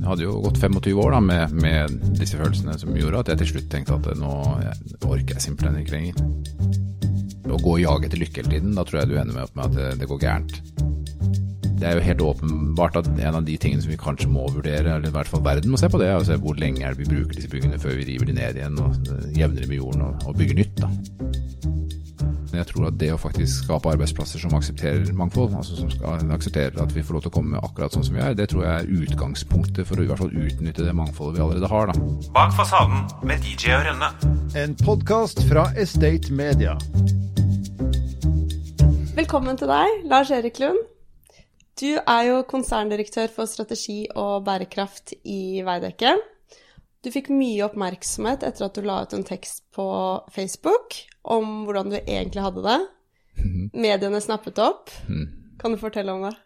Jeg 0.00 0.08
hadde 0.08 0.24
jo 0.26 0.38
gått 0.44 0.60
25 0.60 1.00
år 1.02 1.14
da, 1.14 1.20
med, 1.24 1.56
med, 1.62 1.96
disse 2.18 2.38
følelsene 2.38 2.76
som 2.80 2.96
gjorde 2.96 3.22
at 3.22 3.32
jeg 3.32 3.42
til 3.42 3.50
slutt 3.52 3.68
tenkte 3.72 3.98
at 3.98 4.08
nå 4.18 4.32
orker 5.06 5.36
jeg 5.36 5.44
simpelthen 5.44 5.82
ikke 5.82 5.96
lenger. 5.96 6.22
Å 7.52 7.60
gå 7.60 7.74
og 7.76 7.82
jage 7.82 8.08
etter 8.08 8.22
lykke 8.22 8.42
hele 8.42 8.54
tiden, 8.54 8.74
da 8.78 8.86
tror 8.88 9.02
jeg 9.02 9.12
du 9.12 9.18
ender 9.20 9.44
opp 9.44 9.54
med 9.58 9.68
at 9.68 9.76
det, 9.76 9.88
det, 10.00 10.08
går 10.10 10.22
gærent. 10.22 10.56
Det 11.82 11.88
er 11.88 11.98
jo 11.98 12.06
helt 12.06 12.24
åpenbart 12.24 12.98
at 13.02 13.10
en 13.12 13.38
av 13.40 13.46
de 13.46 13.58
tingene 13.60 13.84
som 13.84 13.92
vi 13.92 14.00
kanskje 14.00 14.30
må 14.32 14.46
vurdere, 14.54 14.96
eller 14.96 15.10
i 15.10 15.14
hvert 15.14 15.30
fall 15.30 15.44
verden 15.44 15.74
må 15.74 15.80
se 15.80 15.90
på 15.92 16.00
det, 16.00 16.10
er 16.10 16.22
å 16.22 16.26
se 16.26 16.38
hvor 16.40 16.58
lenge 16.58 16.86
er 16.86 16.94
det 16.94 17.04
vi 17.04 17.12
bruker 17.12 17.36
disse 17.36 17.50
byggene 17.52 17.80
før 17.82 17.98
vi 17.98 18.08
river 18.12 18.30
de 18.30 18.38
ned 18.38 18.60
igjen 18.60 18.82
og 18.82 19.12
jevner 19.36 19.64
dem 19.64 19.74
med 19.74 19.80
jorden 19.82 20.06
og, 20.08 20.28
og 20.30 20.38
bygger 20.38 20.62
nytt. 20.62 20.84
da. 20.84 21.31
Men 22.52 22.60
jeg 22.60 22.68
tror 22.68 22.90
at 22.90 22.96
det 23.00 23.06
å 23.14 23.16
faktisk 23.16 23.62
skape 23.64 23.88
arbeidsplasser 23.94 24.42
som 24.42 24.52
aksepterer 24.58 25.08
mangfold, 25.16 25.54
altså 25.56 25.72
som 25.78 25.88
skal 25.88 26.34
aksepterer 26.36 26.76
at 26.82 26.90
vi 26.92 27.00
får 27.00 27.16
lov 27.16 27.22
til 27.24 27.30
å 27.30 27.36
komme 27.38 27.62
akkurat 27.64 27.94
sånn 27.96 28.04
som 28.04 28.18
vi 28.18 28.20
er, 28.20 28.34
det 28.36 28.50
tror 28.52 28.66
jeg 28.66 28.72
er 28.82 29.06
utgangspunktet 29.06 29.88
for 29.88 29.96
å 29.96 30.04
i 30.04 30.10
hvert 30.10 30.20
fall 30.20 30.34
utnytte 30.36 30.84
det 30.84 30.92
mangfoldet 30.98 31.38
vi 31.38 31.44
allerede 31.46 31.70
har. 31.72 31.88
da. 31.88 32.04
Bak 32.36 32.52
fasaden 32.58 33.06
med 33.24 33.40
DJ 33.40 33.72
og 33.78 33.86
Rønne. 33.88 34.10
En 34.60 34.76
podkast 34.84 35.40
fra 35.48 35.64
Estate 35.80 36.28
Media. 36.28 36.76
Velkommen 39.16 39.56
til 39.56 39.72
deg, 39.72 40.04
Lars 40.12 40.34
Erik 40.36 40.60
Lund. 40.60 40.84
Du 41.80 41.88
er 41.96 42.22
jo 42.28 42.42
konserndirektør 42.52 43.32
for 43.32 43.48
strategi 43.48 44.02
og 44.12 44.44
bærekraft 44.44 45.16
i 45.24 45.64
Veidekke. 45.64 46.18
Du 47.02 47.10
fikk 47.10 47.32
mye 47.34 47.64
oppmerksomhet 47.66 48.44
etter 48.46 48.68
at 48.68 48.76
du 48.78 48.84
la 48.86 49.00
ut 49.02 49.14
en 49.16 49.26
tekst 49.26 49.64
på 49.74 49.86
Facebook 50.30 51.00
om 51.26 51.64
hvordan 51.66 51.90
du 51.90 51.98
egentlig 51.98 52.44
hadde 52.44 52.62
det. 52.62 52.78
Mediene 53.74 54.20
snappet 54.22 54.60
opp. 54.62 54.92
Kan 55.58 55.74
du 55.74 55.80
fortelle 55.80 56.14
om 56.14 56.28
det? 56.28 56.36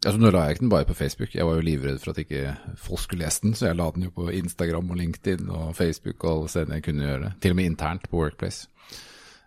Altså, 0.00 0.16
nå 0.16 0.30
la 0.32 0.46
jeg 0.46 0.56
ikke 0.56 0.64
den 0.64 0.72
bare 0.72 0.88
på 0.88 0.96
Facebook. 0.96 1.34
Jeg 1.36 1.44
var 1.44 1.58
jo 1.58 1.64
livredd 1.64 1.98
for 2.00 2.12
at 2.12 2.20
ikke 2.22 2.54
folk 2.80 3.02
skulle 3.02 3.26
lese 3.26 3.44
den, 3.44 3.56
så 3.56 3.68
jeg 3.68 3.76
la 3.76 3.88
den 3.92 4.06
jo 4.06 4.12
på 4.16 4.30
Instagram 4.32 4.92
og 4.92 5.00
LinkedIn 5.00 5.48
og 5.52 5.74
Facebook 5.76 6.24
og 6.24 6.30
alle 6.30 6.52
stedene 6.52 6.78
jeg 6.78 6.86
kunne 6.86 7.04
gjøre 7.04 7.22
det. 7.26 7.32
Til 7.44 7.52
og 7.52 7.58
med 7.58 7.68
internt 7.68 8.08
på 8.08 8.20
Workplace. 8.20 8.68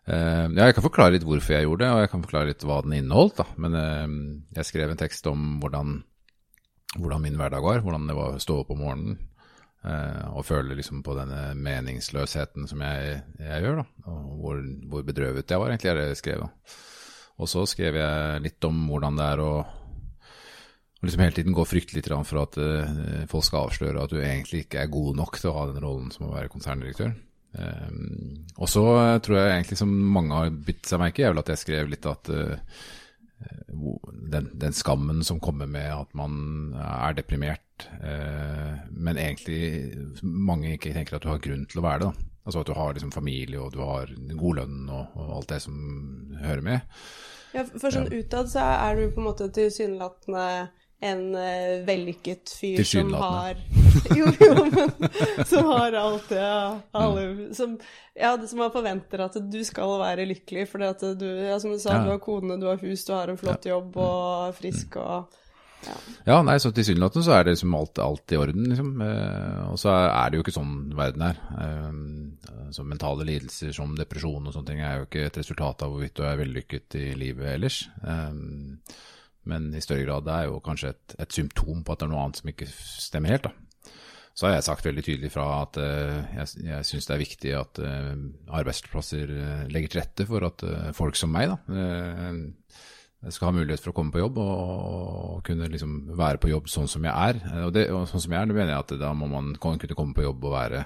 Uh, 0.04 0.52
ja, 0.52 0.68
jeg 0.68 0.76
kan 0.78 0.86
forklare 0.86 1.16
litt 1.16 1.26
hvorfor 1.26 1.56
jeg 1.56 1.66
gjorde 1.66 1.86
det, 1.86 1.92
og 1.96 2.02
jeg 2.04 2.12
kan 2.12 2.26
forklare 2.26 2.50
litt 2.52 2.66
hva 2.70 2.80
den 2.86 2.98
inneholdt. 3.00 3.42
da. 3.42 3.48
Men 3.66 3.78
uh, 3.78 4.18
jeg 4.60 4.70
skrev 4.70 4.94
en 4.94 5.02
tekst 5.02 5.30
om 5.32 5.58
hvordan, 5.64 5.96
hvordan 7.00 7.26
min 7.26 7.38
hverdag 7.42 7.66
var, 7.66 7.82
hvordan 7.86 8.06
det 8.10 8.18
var 8.18 8.36
å 8.38 8.44
stå 8.44 8.60
opp 8.62 8.74
om 8.74 8.84
morgenen. 8.86 9.22
Uh, 9.84 10.38
og 10.40 10.46
føler 10.48 10.78
liksom 10.80 11.02
på 11.04 11.12
denne 11.18 11.52
meningsløsheten 11.60 12.70
som 12.72 12.80
jeg, 12.86 13.18
jeg 13.36 13.64
gjør, 13.66 13.82
da. 13.82 14.12
Og 14.14 14.38
hvor, 14.40 14.62
hvor, 14.88 15.02
bedrøvet 15.04 15.52
jeg 15.52 15.60
var, 15.60 15.74
egentlig, 15.74 15.90
er 15.92 16.00
det 16.00 16.06
jeg 16.14 16.20
skrev. 16.22 16.46
Og 17.44 17.50
så 17.52 17.66
skrev 17.68 17.98
jeg 18.00 18.44
litt 18.46 18.68
om 18.70 18.80
hvordan 18.88 19.20
det 19.20 19.28
er 19.34 19.44
å 19.44 19.52
liksom 21.04 21.26
hele 21.26 21.36
tiden 21.36 21.58
gå 21.58 21.66
fryktelig 21.68 22.06
for 22.08 22.46
at 22.46 22.56
uh, 22.64 23.28
folk 23.28 23.44
skal 23.44 23.68
avsløre 23.68 24.06
at 24.06 24.16
du 24.16 24.22
egentlig 24.22 24.64
ikke 24.64 24.86
er 24.86 24.94
god 24.94 25.20
nok 25.20 25.42
til 25.42 25.52
å 25.52 25.56
ha 25.58 25.68
den 25.74 25.84
rollen 25.84 26.16
som 26.16 26.30
å 26.30 26.34
være 26.38 26.54
konserndirektør. 26.54 27.12
Um, 27.54 28.48
og 28.56 28.72
så 28.72 28.86
tror 29.26 29.42
jeg 29.42 29.52
egentlig 29.52 29.82
som 29.84 29.92
mange 29.92 30.38
har 30.38 30.56
bitt 30.64 30.88
seg 30.88 31.04
merke 31.04 31.20
i, 31.26 31.28
er 31.28 31.36
vel 31.36 31.44
at 31.44 31.52
jeg 31.52 31.66
skrev 31.66 31.92
litt 31.92 32.08
at 32.08 32.32
den, 34.32 34.48
den, 34.56 34.74
skammen 34.74 35.20
som 35.28 35.44
kommer 35.44 35.68
med 35.68 35.92
at 35.92 36.16
man 36.16 36.72
er 36.80 37.18
deprimert, 37.18 37.63
eh, 37.82 38.84
men 38.92 39.20
egentlig 39.20 39.64
mange 40.24 40.76
ikke 40.76 40.94
tenker 40.96 41.18
at 41.18 41.26
du 41.26 41.32
har 41.32 41.42
grunn 41.44 41.66
til 41.70 41.82
å 41.82 41.86
være 41.86 42.06
det. 42.06 42.12
Da. 42.12 42.30
Altså 42.44 42.60
at 42.64 42.68
du 42.68 42.76
har 42.76 42.96
liksom 42.96 43.12
familie 43.16 43.60
og 43.62 43.74
du 43.74 43.82
har 43.84 44.10
god 44.36 44.60
lønn 44.60 44.80
og, 44.92 45.16
og 45.16 45.36
alt 45.40 45.54
det 45.54 45.62
som 45.64 45.76
hører 46.44 46.64
med. 46.66 47.04
Ja, 47.54 47.64
For 47.70 47.94
sånn 47.94 48.10
utad 48.12 48.50
så 48.52 48.66
er 48.74 48.98
du 48.98 49.12
på 49.14 49.22
en 49.22 49.30
måte 49.30 49.48
tilsynelatende 49.54 50.48
en 51.04 51.24
uh, 51.36 51.84
vellykket 51.84 52.54
fyr 52.56 52.84
som 52.88 53.12
har 53.20 53.60
Jo, 54.18 54.30
jo, 54.40 54.66
men 54.72 55.10
som 55.48 55.68
har 55.74 55.96
alt 56.00 56.30
det 56.32 56.44
alle, 56.96 57.26
mm. 57.28 57.42
som, 57.56 57.76
ja, 58.18 58.32
som 58.48 58.62
man 58.64 58.72
forventer 58.74 59.22
at 59.26 59.36
du 59.52 59.60
skal 59.68 59.98
være 60.02 60.26
lykkelig, 60.32 60.66
fordi 60.72 60.88
at 60.90 61.06
du, 61.20 61.28
ja, 61.44 61.60
som 61.62 61.76
du 61.76 61.80
sa, 61.80 61.98
ja. 61.98 62.06
du 62.08 62.14
har 62.14 62.22
kone, 62.24 62.58
du 62.60 62.68
har 62.72 62.82
hus, 62.82 63.06
du 63.06 63.14
har 63.14 63.32
en 63.32 63.40
flott 63.40 63.68
jobb 63.68 64.00
og 64.00 64.48
er 64.48 64.58
frisk 64.58 64.98
og 65.02 65.36
ja. 65.84 65.96
ja, 66.28 66.38
nei, 66.46 66.58
så 66.62 66.72
tilsynelatende 66.76 67.26
så 67.26 67.36
er 67.36 67.46
det 67.46 67.56
liksom 67.56 67.76
alt, 67.78 68.00
alt 68.02 68.34
i 68.34 68.40
orden, 68.40 68.68
liksom. 68.72 68.92
Eh, 69.06 69.64
og 69.70 69.80
så 69.82 69.94
er 69.96 70.30
det 70.30 70.40
jo 70.40 70.46
ikke 70.46 70.56
sånn 70.56 70.76
verden 70.98 71.26
er. 71.28 71.42
Eh, 71.64 72.70
så 72.74 72.86
mentale 72.88 73.28
lidelser 73.28 73.74
som 73.76 73.96
depresjon 73.98 74.48
og 74.50 74.56
sånne 74.56 74.72
ting 74.72 74.84
er 74.84 75.00
jo 75.00 75.10
ikke 75.10 75.28
et 75.28 75.42
resultat 75.42 75.86
av 75.86 75.94
hvorvidt 75.94 76.18
du 76.18 76.24
er 76.28 76.40
vellykket 76.40 77.00
i 77.02 77.10
livet 77.20 77.52
ellers. 77.56 77.84
Eh, 78.02 78.40
men 79.50 79.68
i 79.76 79.84
større 79.84 80.06
grad 80.08 80.26
det 80.28 80.38
er 80.38 80.48
jo 80.48 80.64
kanskje 80.64 80.94
et, 80.94 81.18
et, 81.20 81.36
symptom 81.36 81.84
på 81.84 81.94
at 81.94 82.00
det 82.02 82.08
er 82.08 82.14
noe 82.14 82.24
annet 82.24 82.40
som 82.40 82.52
ikke 82.54 82.70
stemmer 82.72 83.36
helt. 83.36 83.50
da. 83.50 83.92
Så 84.34 84.48
har 84.48 84.56
jeg 84.56 84.66
sagt 84.66 84.88
veldig 84.88 85.04
tydelig 85.06 85.30
fra 85.30 85.44
at 85.60 85.78
uh, 85.78 86.24
jeg, 86.40 86.64
jeg 86.66 86.88
syns 86.90 87.06
det 87.06 87.14
er 87.14 87.22
viktig 87.22 87.52
at 87.54 87.82
uh, 87.86 88.16
arbeidsplasser 88.58 89.30
uh, 89.30 89.66
legger 89.70 89.92
til 89.94 90.02
rette 90.02 90.26
for 90.26 90.48
at 90.48 90.64
folk 90.98 91.20
som 91.20 91.30
meg 91.36 91.52
da, 91.52 91.60
skal 93.32 93.50
ha 93.50 93.56
mulighet 93.56 93.84
for 93.84 93.94
å 93.94 93.96
komme 93.96 94.12
på 94.12 94.20
jobb 94.20 94.40
og, 94.44 94.54
og 94.60 95.44
kunne 95.48 95.70
liksom 95.72 96.14
være 96.20 96.42
på 96.44 96.52
jobb 96.52 96.72
sånn 96.72 96.90
som 96.92 97.06
jeg 97.08 97.14
er. 97.14 97.40
Og, 97.68 97.74
det, 97.76 97.86
og 97.94 98.08
sånn 98.12 98.26
som 98.26 98.36
jeg 98.36 98.42
er, 98.42 98.50
det 98.50 98.58
mener 98.58 98.74
jeg 98.74 98.86
at 98.86 98.96
da 99.00 99.12
må 99.16 99.30
man 99.32 99.54
kunne 99.62 99.96
komme 99.96 100.18
på 100.18 100.26
jobb 100.26 100.50
og 100.50 100.56
være 100.58 100.82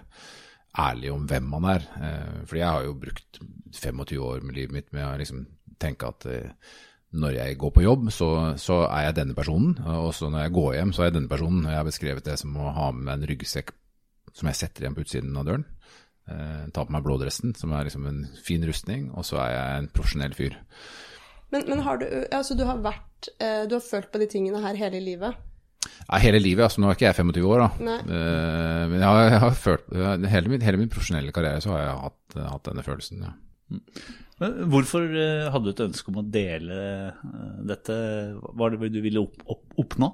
ærlig 0.78 1.14
om 1.14 1.24
hvem 1.30 1.48
man 1.50 1.70
er. 1.72 1.88
Fordi 2.46 2.62
jeg 2.62 2.76
har 2.76 2.84
jo 2.86 2.98
brukt 3.02 3.40
25 3.74 4.20
år 4.22 4.44
med 4.46 4.60
livet 4.60 4.76
mitt 4.76 4.92
med 4.94 5.08
å 5.08 5.16
liksom 5.18 5.48
tenke 5.82 6.12
at 6.12 6.28
når 7.16 7.38
jeg 7.38 7.58
går 7.62 7.72
på 7.72 7.84
jobb, 7.86 8.10
så, 8.12 8.30
så, 8.60 8.82
er 8.90 9.08
jeg 9.08 9.18
denne 9.22 9.36
personen. 9.38 9.78
Og 9.96 10.12
så 10.16 10.30
når 10.32 10.46
jeg 10.46 10.56
går 10.58 10.74
hjem, 10.76 10.94
så 10.94 11.04
er 11.04 11.10
jeg 11.10 11.18
denne 11.18 11.32
personen. 11.32 11.64
Og 11.64 11.72
jeg 11.72 11.80
har 11.80 11.88
beskrevet 11.88 12.28
det 12.28 12.38
som 12.42 12.58
å 12.60 12.74
ha 12.76 12.92
med 12.96 13.14
en 13.16 13.28
ryggsekk 13.30 13.74
som 14.36 14.50
jeg 14.52 14.60
setter 14.60 14.86
igjen 14.86 14.98
på 14.98 15.06
utsiden 15.06 15.38
av 15.40 15.48
døren. 15.48 15.66
Eh, 16.28 16.64
ta 16.76 16.84
på 16.84 16.94
meg 16.94 17.06
blådressen, 17.06 17.56
som 17.58 17.72
er 17.74 17.88
liksom 17.88 18.08
en 18.10 18.24
fin 18.44 18.66
rustning. 18.68 19.08
Og 19.16 19.26
så 19.28 19.40
er 19.46 19.54
jeg 19.54 19.78
en 19.78 19.90
profesjonell 19.96 20.36
fyr. 20.38 20.58
Men, 21.54 21.64
men 21.70 21.84
har 21.86 22.00
du 22.02 22.06
Altså, 22.36 22.58
du 22.60 22.66
har 22.68 22.82
vært 22.84 23.30
eh, 23.40 23.64
Du 23.70 23.78
har 23.78 23.84
følt 23.84 24.10
på 24.12 24.20
de 24.20 24.28
tingene 24.32 24.60
her 24.64 24.78
hele 24.80 25.00
livet? 25.04 25.38
Ja, 26.08 26.20
hele 26.20 26.40
livet. 26.44 26.66
altså 26.66 26.82
Nå 26.82 26.90
er 26.90 26.98
ikke 26.98 27.08
jeg 27.08 27.20
25 27.20 27.48
år, 27.48 27.64
da. 27.64 27.98
Eh, 28.04 28.84
men 28.92 29.00
jeg 29.00 29.08
har, 29.08 29.26
jeg 29.32 29.42
har 29.44 29.58
følt 29.58 29.92
hele 30.32 30.52
min, 30.52 30.64
hele 30.64 30.80
min, 30.82 30.92
profesjonelle 30.92 31.36
karriere 31.36 31.64
så 31.64 31.74
har 31.74 31.84
jeg 31.84 32.00
hatt, 32.06 32.40
hatt 32.54 32.70
denne 32.70 32.86
følelsen, 32.86 33.24
ja. 33.24 33.36
Mm. 33.68 33.82
Men 34.42 34.58
hvorfor 34.72 35.08
eh, 35.10 35.48
hadde 35.50 35.66
du 35.66 35.74
et 35.74 35.84
ønske 35.88 36.12
om 36.12 36.22
å 36.22 36.28
dele 36.30 36.78
eh, 36.78 37.22
dette? 37.72 37.98
Hva 38.38 38.54
var 38.62 38.76
det 38.76 38.92
du 38.94 39.00
ville 39.04 39.24
opp, 39.24 39.42
opp, 39.50 39.66
oppnå? 39.82 40.12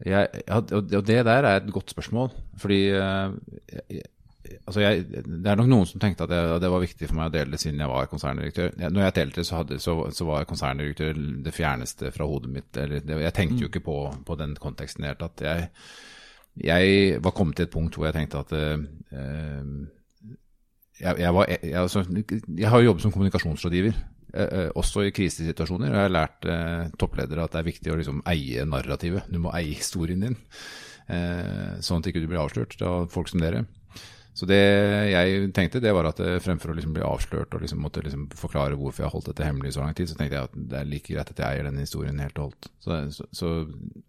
Jeg, 0.00 0.30
ja, 0.46 0.56
og 0.56 0.88
det 0.88 1.18
der 1.28 1.44
er 1.44 1.58
et 1.58 1.68
godt 1.74 1.92
spørsmål. 1.92 2.32
Fordi 2.62 2.80
eh, 2.96 3.36
jeg, 3.98 4.06
altså 4.64 4.80
jeg, 4.80 5.04
det 5.26 5.50
er 5.50 5.58
nok 5.58 5.68
noen 5.68 5.88
som 5.88 6.00
tenkte 6.02 6.24
at 6.24 6.32
det, 6.32 6.40
det, 6.62 6.70
var 6.72 6.82
viktig 6.82 7.08
for 7.08 7.18
meg 7.18 7.30
å 7.30 7.34
dele 7.34 7.54
det 7.54 7.60
siden 7.62 7.82
jeg 7.82 7.92
var 7.92 8.10
konserndirektør. 8.10 8.72
Når 8.86 9.04
jeg 9.04 9.16
delte, 9.18 9.44
så, 9.46 9.60
hadde, 9.60 9.80
så, 9.82 9.96
så 10.16 10.26
var 10.28 10.48
konserndirektør 10.48 11.18
det 11.44 11.54
fjerneste 11.54 12.12
fra 12.14 12.28
hodet 12.28 12.52
mitt. 12.54 12.70
Eller, 12.80 13.04
det, 13.04 13.18
jeg 13.24 13.36
tenkte 13.36 13.64
jo 13.64 13.70
ikke 13.70 13.84
på, 13.86 13.98
på 14.26 14.38
den 14.40 14.54
konteksten 14.60 15.04
i 15.04 15.08
det 15.08 15.12
hele 15.12 15.22
tatt. 15.24 15.44
Jeg, 15.44 15.68
jeg 16.70 17.24
var 17.24 17.34
kommet 17.36 17.58
til 17.58 17.68
et 17.68 17.72
punkt 17.72 17.96
hvor 17.96 18.08
jeg 18.08 18.16
tenkte 18.16 18.40
at 18.40 18.54
eh, 18.56 18.86
jeg, 21.00 21.20
jeg, 21.22 21.34
var, 21.36 21.50
jeg, 21.50 21.74
altså, 21.80 22.04
har 22.04 22.80
jo 22.80 22.88
jobbet 22.90 23.04
som 23.04 23.12
kommunikasjonsrådgiver, 23.14 23.98
eh, 24.34 24.46
eh, 24.46 24.70
også 24.76 25.04
i 25.06 25.12
krisesituasjoner. 25.16 25.92
Og 25.92 25.98
jeg 25.98 26.08
har 26.08 26.16
lært 26.16 26.48
eh, 26.48 26.86
toppledere 27.00 27.44
at 27.44 27.54
det 27.54 27.62
er 27.62 27.68
viktig 27.68 27.92
å 27.92 27.98
liksom, 28.00 28.24
eie 28.30 28.64
narrativet. 28.68 29.28
Du 29.32 29.40
må 29.42 29.52
eie 29.56 29.76
historien 29.76 30.24
din, 30.26 30.38
eh, 31.12 31.76
sånn 31.84 32.00
at 32.00 32.08
du 32.08 32.12
ikke 32.12 32.26
blir 32.26 32.42
avslørt 32.42 32.80
av 32.84 33.08
folk 33.12 33.32
som 33.32 33.44
dere. 33.44 33.66
Så 34.40 34.46
det 34.48 34.56
jeg 35.10 35.50
tenkte, 35.52 35.82
det 35.84 35.90
var 35.92 36.06
at 36.08 36.20
eh, 36.24 36.38
fremfor 36.40 36.72
å 36.72 36.76
liksom 36.78 36.94
bli 36.96 37.02
avslørt 37.04 37.52
og 37.52 37.60
liksom 37.60 37.82
måtte 37.84 38.00
liksom 38.06 38.22
forklare 38.40 38.78
hvorfor 38.80 39.02
jeg 39.02 39.10
har 39.10 39.12
holdt 39.12 39.28
dette 39.28 39.44
hemmelig 39.44 39.74
så 39.76 39.82
lang 39.84 39.92
tid, 39.98 40.08
så 40.08 40.16
tenkte 40.16 40.38
jeg 40.38 40.48
at 40.48 40.54
det 40.70 40.78
er 40.78 40.88
like 40.88 41.12
greit 41.12 41.32
at 41.34 41.42
jeg 41.42 41.58
eier 41.58 41.68
denne 41.68 41.84
historien 41.84 42.22
helt 42.24 42.40
og 42.40 42.48
holdt. 42.48 42.70
Så, 42.80 43.26
så, 43.36 43.52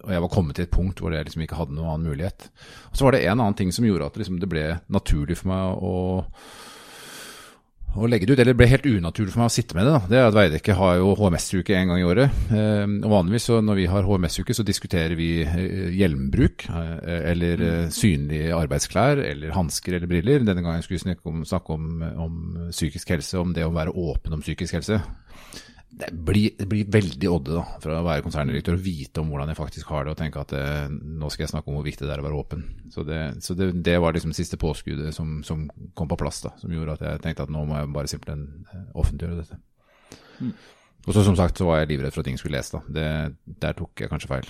og 0.06 0.14
jeg 0.16 0.24
var 0.24 0.32
kommet 0.32 0.56
til 0.56 0.70
et 0.70 0.72
punkt 0.72 1.04
hvor 1.04 1.12
jeg 1.12 1.28
liksom 1.28 1.44
ikke 1.44 1.60
hadde 1.60 1.76
noen 1.76 1.98
annen 1.98 2.14
mulighet. 2.14 2.48
Og 2.94 2.96
så 2.96 3.08
var 3.08 3.18
det 3.18 3.26
en 3.26 3.42
annen 3.42 3.60
ting 3.60 3.76
som 3.76 3.88
gjorde 3.88 4.08
at 4.08 4.22
liksom 4.22 4.40
det 4.40 4.52
ble 4.54 4.66
naturlig 4.88 5.42
for 5.42 5.52
meg 5.52 5.84
å 5.84 5.96
å 7.96 8.08
legge 8.10 8.28
det 8.28 8.36
ut. 8.36 8.42
Eller 8.42 8.54
det 8.54 8.60
ble 8.62 8.70
helt 8.72 8.88
unaturlig 8.88 9.34
for 9.34 9.44
meg 9.44 9.52
å 9.52 9.54
sitte 9.54 9.78
med 9.78 9.88
det. 9.88 9.94
da. 9.94 10.02
Det 10.12 10.20
er 10.20 10.28
at 10.30 10.38
Veidekke 10.38 10.78
har 10.80 10.98
jo 11.00 11.14
HMS-uke 11.20 11.78
en 11.78 11.94
gang 11.94 12.02
i 12.02 12.08
året. 12.08 12.44
Eh, 12.52 12.86
og 12.88 13.10
Vanligvis 13.14 13.48
så 13.50 13.62
når 13.66 13.82
vi 13.82 13.88
har 13.92 14.08
HMS-uke, 14.08 14.56
så 14.58 14.66
diskuterer 14.68 15.18
vi 15.20 15.32
eh, 15.44 15.90
hjelmbruk. 16.00 16.68
Eh, 16.70 17.18
eller 17.34 17.66
mm. 17.66 17.96
synlige 17.96 18.56
arbeidsklær, 18.58 19.24
eller 19.32 19.56
hansker 19.58 19.98
eller 19.98 20.12
briller. 20.12 20.46
Denne 20.48 20.64
gangen 20.66 20.86
skulle 20.86 21.00
vi 21.00 21.08
snakke 21.08 21.34
om, 21.34 21.44
snakke 21.48 21.76
om, 21.78 21.90
om 22.28 22.40
psykisk 22.72 23.16
helse, 23.16 23.40
om 23.42 23.56
det 23.56 23.68
å 23.68 23.76
være 23.76 23.96
åpen 23.96 24.38
om 24.38 24.46
psykisk 24.46 24.80
helse 24.80 25.02
det 26.02 26.10
blir, 26.26 26.56
det 26.58 26.66
blir, 26.70 26.88
veldig 26.90 27.30
odde 27.30 27.54
da, 27.60 27.64
fra 27.84 28.00
å 28.00 28.06
være 28.06 28.26
konserndirektør 28.26 28.78
og 28.80 28.84
vite 28.86 29.22
om 29.22 29.30
hvordan 29.32 29.52
jeg 29.52 29.60
faktisk 29.60 29.92
har 29.94 30.06
det, 30.08 30.16
og 30.16 30.20
tenke 30.20 30.42
at 30.42 30.54
eh, 30.58 30.90
nå 30.90 31.30
skal 31.30 31.46
jeg 31.46 31.52
snakke 31.54 31.70
om 31.70 31.78
hvor 31.78 31.86
viktig 31.86 32.08
det 32.08 32.16
er 32.16 32.24
å 32.24 32.26
være 32.26 32.40
åpen. 32.40 32.64
Så 32.94 33.06
det, 33.08 33.20
så 33.46 33.56
det, 33.58 33.70
det 33.86 33.98
var 34.02 34.16
liksom 34.16 34.34
siste 34.36 34.58
påskuddet 34.62 35.14
som, 35.16 35.40
som, 35.48 35.68
kom 35.98 36.10
på 36.10 36.18
plass, 36.20 36.42
da, 36.46 36.56
som 36.62 36.74
gjorde 36.74 36.98
at 36.98 37.06
jeg 37.06 37.24
tenkte 37.26 37.46
at 37.46 37.54
nå 37.54 37.64
må 37.70 37.78
jeg 37.78 37.92
bare 37.94 38.12
simpelthen 38.12 38.48
eh, 38.72 38.86
offentliggjøre 38.98 39.44
dette. 39.44 39.60
Mm. 40.42 40.54
Og 41.08 41.16
så 41.16 41.26
som 41.26 41.38
sagt 41.38 41.62
så 41.62 41.68
var 41.68 41.82
jeg 41.82 41.94
livredd 41.94 42.14
for 42.14 42.24
at 42.24 42.30
ting 42.30 42.40
skulle 42.42 42.58
lese. 42.58 42.78
da. 42.78 42.96
Det, 42.98 43.58
der 43.62 43.78
tok 43.78 44.02
jeg 44.02 44.12
kanskje 44.12 44.32
feil. 44.32 44.50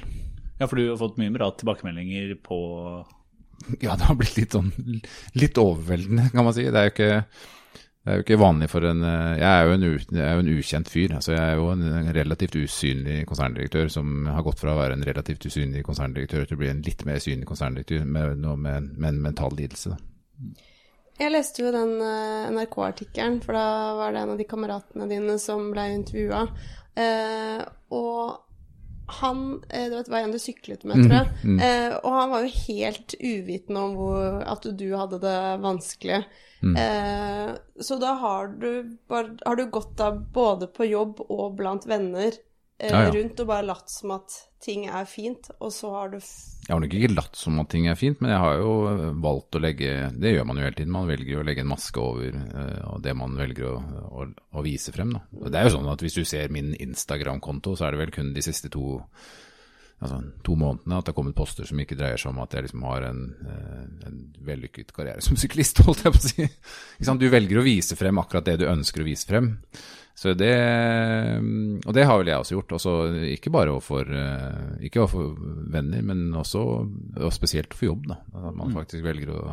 Ja, 0.59 0.67
for 0.67 0.77
du 0.77 0.85
har 0.87 0.99
fått 0.99 1.19
mye 1.19 1.33
bra 1.33 1.49
tilbakemeldinger 1.57 2.35
på 2.45 2.59
Ja, 3.83 3.95
det 3.97 4.07
har 4.07 4.17
blitt 4.17 4.37
litt 4.39 4.55
sånn 4.55 4.71
litt 5.37 5.59
overveldende, 5.59 6.29
kan 6.33 6.47
man 6.47 6.55
si. 6.55 6.67
Det 6.67 6.79
er 6.79 6.89
jo 6.89 6.93
ikke, 6.95 7.23
det 8.01 8.09
er 8.09 8.17
jo 8.17 8.23
ikke 8.25 8.39
vanlig 8.41 8.67
for 8.71 8.85
en 8.89 9.03
Jeg 9.05 9.45
er 9.45 9.67
jo 9.67 9.73
en, 9.75 9.83
jeg 9.85 10.23
er 10.25 10.33
jo 10.33 10.41
en 10.41 10.51
ukjent 10.55 10.89
fyr. 10.89 11.13
altså 11.15 11.35
Jeg 11.35 11.43
er 11.43 11.59
jo 11.59 11.67
en 11.69 12.13
relativt 12.15 12.55
usynlig 12.57 13.27
konserndirektør 13.29 13.91
som 13.93 14.25
har 14.25 14.41
gått 14.41 14.59
fra 14.63 14.73
å 14.73 14.79
være 14.79 14.97
en 14.97 15.05
relativt 15.05 15.45
usynlig 15.45 15.83
konserndirektør 15.85 16.47
til 16.47 16.57
å 16.57 16.61
bli 16.63 16.71
en 16.71 16.81
litt 16.81 17.05
mer 17.05 17.21
synlig 17.21 17.45
konserndirektør 17.51 18.05
med, 18.05 18.41
med, 18.41 18.89
med 18.97 19.09
en 19.11 19.21
mental 19.21 19.53
lidelse. 19.53 19.93
Jeg 21.21 21.29
leste 21.29 21.61
jo 21.61 21.69
den 21.75 21.99
NRK-artikkelen, 22.55 23.37
for 23.43 23.53
da 23.53 23.65
var 23.99 24.15
det 24.15 24.23
en 24.23 24.33
av 24.33 24.39
de 24.39 24.47
kameratene 24.49 25.05
dine 25.11 25.37
som 25.37 25.67
ble 25.69 25.91
intervjua. 25.99 26.47
Eh, 26.97 27.61
og 27.93 28.50
han 29.19 29.41
Det 29.69 30.03
var 30.07 30.19
en 30.19 30.33
du 30.33 30.39
syklet 30.41 30.85
med, 30.87 31.03
tror 31.03 31.17
jeg. 31.17 31.33
Mm, 31.43 31.55
mm. 31.55 31.63
Eh, 31.65 31.95
og 32.01 32.15
han 32.15 32.31
var 32.31 32.45
jo 32.45 32.53
helt 32.67 33.15
uvitende 33.19 33.83
om 33.87 33.97
hvor, 33.99 34.39
at 34.53 34.69
du 34.79 34.87
hadde 34.95 35.19
det 35.23 35.39
vanskelig. 35.63 36.21
Mm. 36.61 36.75
Eh, 36.77 37.51
så 37.81 37.97
da 38.01 38.13
har 38.21 38.53
du, 38.61 38.97
har 39.09 39.57
du 39.57 39.65
gått 39.73 39.95
da 39.97 40.11
både 40.13 40.69
på 40.71 40.87
jobb 40.89 41.23
og 41.27 41.57
blant 41.59 41.87
venner 41.89 42.31
Eh, 42.31 42.50
ja, 42.81 43.03
ja. 43.05 43.11
rundt 43.13 43.41
og 43.43 43.49
bare 43.49 43.65
latt 43.67 43.91
som 43.91 44.13
at 44.15 44.37
ting 44.61 44.85
er 44.89 45.05
fint, 45.09 45.49
og 45.59 45.71
så 45.73 45.91
har 45.95 46.11
du 46.13 46.17
Jeg 46.19 46.69
har 46.69 46.81
nok 46.81 46.93
ikke 46.95 47.13
latt 47.13 47.37
som 47.37 47.59
at 47.61 47.69
ting 47.73 47.87
er 47.89 47.97
fint, 47.97 48.21
men 48.21 48.33
jeg 48.33 48.41
har 48.43 48.57
jo 48.61 48.73
eh, 48.91 49.03
valgt 49.23 49.57
å 49.57 49.61
legge 49.61 49.93
Det 50.13 50.33
gjør 50.33 50.47
man 50.49 50.59
jo 50.59 50.65
hele 50.67 50.77
tiden. 50.77 50.93
Man 50.93 51.09
velger 51.09 51.41
å 51.41 51.45
legge 51.45 51.65
en 51.65 51.71
maske 51.71 52.01
over 52.01 52.37
uh, 52.37 52.97
det 53.01 53.15
man 53.17 53.37
velger 53.37 53.69
å, 53.71 53.77
å, 54.09 54.25
å, 54.53 54.65
vise 54.65 54.93
frem. 54.95 55.13
Da. 55.17 55.23
Det 55.47 55.61
er 55.61 55.69
jo 55.69 55.77
sånn 55.77 55.93
at 55.93 56.03
Hvis 56.05 56.19
du 56.19 56.25
ser 56.27 56.53
min 56.53 56.73
Instagram-konto, 56.77 57.75
så 57.77 57.87
er 57.87 57.95
det 57.95 58.03
vel 58.03 58.13
kun 58.13 58.33
de 58.35 58.45
siste 58.45 58.69
to, 58.73 58.99
altså, 59.99 60.21
to 60.45 60.57
månedene 60.59 60.99
at 60.99 61.07
det 61.07 61.13
har 61.13 61.19
kommet 61.21 61.37
poster 61.37 61.69
som 61.69 61.81
ikke 61.81 61.97
dreier 61.99 62.21
seg 62.21 62.33
om 62.33 62.43
at 62.45 62.53
jeg 62.57 62.67
liksom 62.67 62.85
har 62.89 63.07
en, 63.09 63.23
en 64.07 64.21
vellykket 64.45 64.93
karriere 64.95 65.25
som 65.25 65.39
syklist, 65.39 65.81
holdt 65.87 66.05
jeg 66.05 66.17
på 66.17 66.21
å 66.21 66.29
si. 66.29 67.17
Du 67.21 67.27
velger 67.33 67.61
å 67.61 67.65
vise 67.65 67.97
frem 67.99 68.21
akkurat 68.21 68.47
det 68.49 68.61
du 68.61 68.69
ønsker 68.69 69.01
å 69.01 69.09
vise 69.09 69.29
frem. 69.29 69.55
Så 70.17 70.33
det, 70.37 70.53
og 71.87 71.95
det 71.95 72.03
har 72.05 72.19
vel 72.19 72.29
jeg 72.29 72.43
også 72.43 72.55
gjort. 72.57 72.75
Også, 72.77 72.93
ikke 73.31 73.53
bare 73.53 73.73
overfor, 73.73 74.11
eh, 74.11 74.85
ikke 74.87 75.01
overfor 75.03 75.31
venner, 75.73 76.03
men 76.05 76.27
også 76.37 76.61
og 76.61 77.33
spesielt 77.33 77.73
for 77.73 77.93
jobb. 77.93 78.09
Da. 78.11 78.19
At 78.35 78.53
man 78.53 78.69
mm. 78.69 78.75
faktisk 78.75 79.05
velger 79.07 79.33
å, 79.33 79.43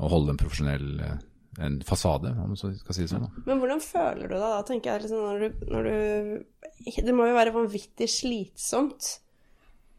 å 0.00 0.10
holde 0.10 0.34
en 0.34 0.40
profesjonell 0.40 0.88
eh, 1.04 1.18
en 1.58 1.82
fasade, 1.88 2.28
om 2.28 2.52
man 2.52 2.58
skal 2.58 2.94
si 2.94 3.04
det 3.04 3.10
sånn. 3.10 3.28
Da. 3.28 3.44
Men 3.46 3.60
hvordan 3.62 3.80
føler 3.80 4.26
du 4.28 4.34
deg 4.34 4.42
da, 4.44 4.64
tenker 4.68 4.92
jeg, 4.92 5.06
liksom, 5.06 5.22
når, 5.24 5.38
du, 5.44 5.70
når 5.72 5.86
du 5.86 7.06
Det 7.06 7.14
må 7.16 7.28
jo 7.30 7.36
være 7.38 7.54
vanvittig 7.54 8.08
slitsomt 8.12 9.12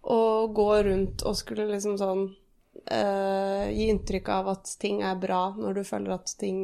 å 0.07 0.19
gå 0.55 0.67
rundt 0.87 1.23
og 1.27 1.35
skulle 1.39 1.65
liksom 1.71 1.97
sånn 1.99 2.27
uh, 2.29 3.65
gi 3.73 3.87
inntrykk 3.91 4.29
av 4.35 4.51
at 4.53 4.75
ting 4.79 5.01
er 5.05 5.17
bra, 5.19 5.49
når 5.57 5.79
du 5.79 5.87
føler 5.87 6.15
at 6.15 6.31
ting 6.39 6.61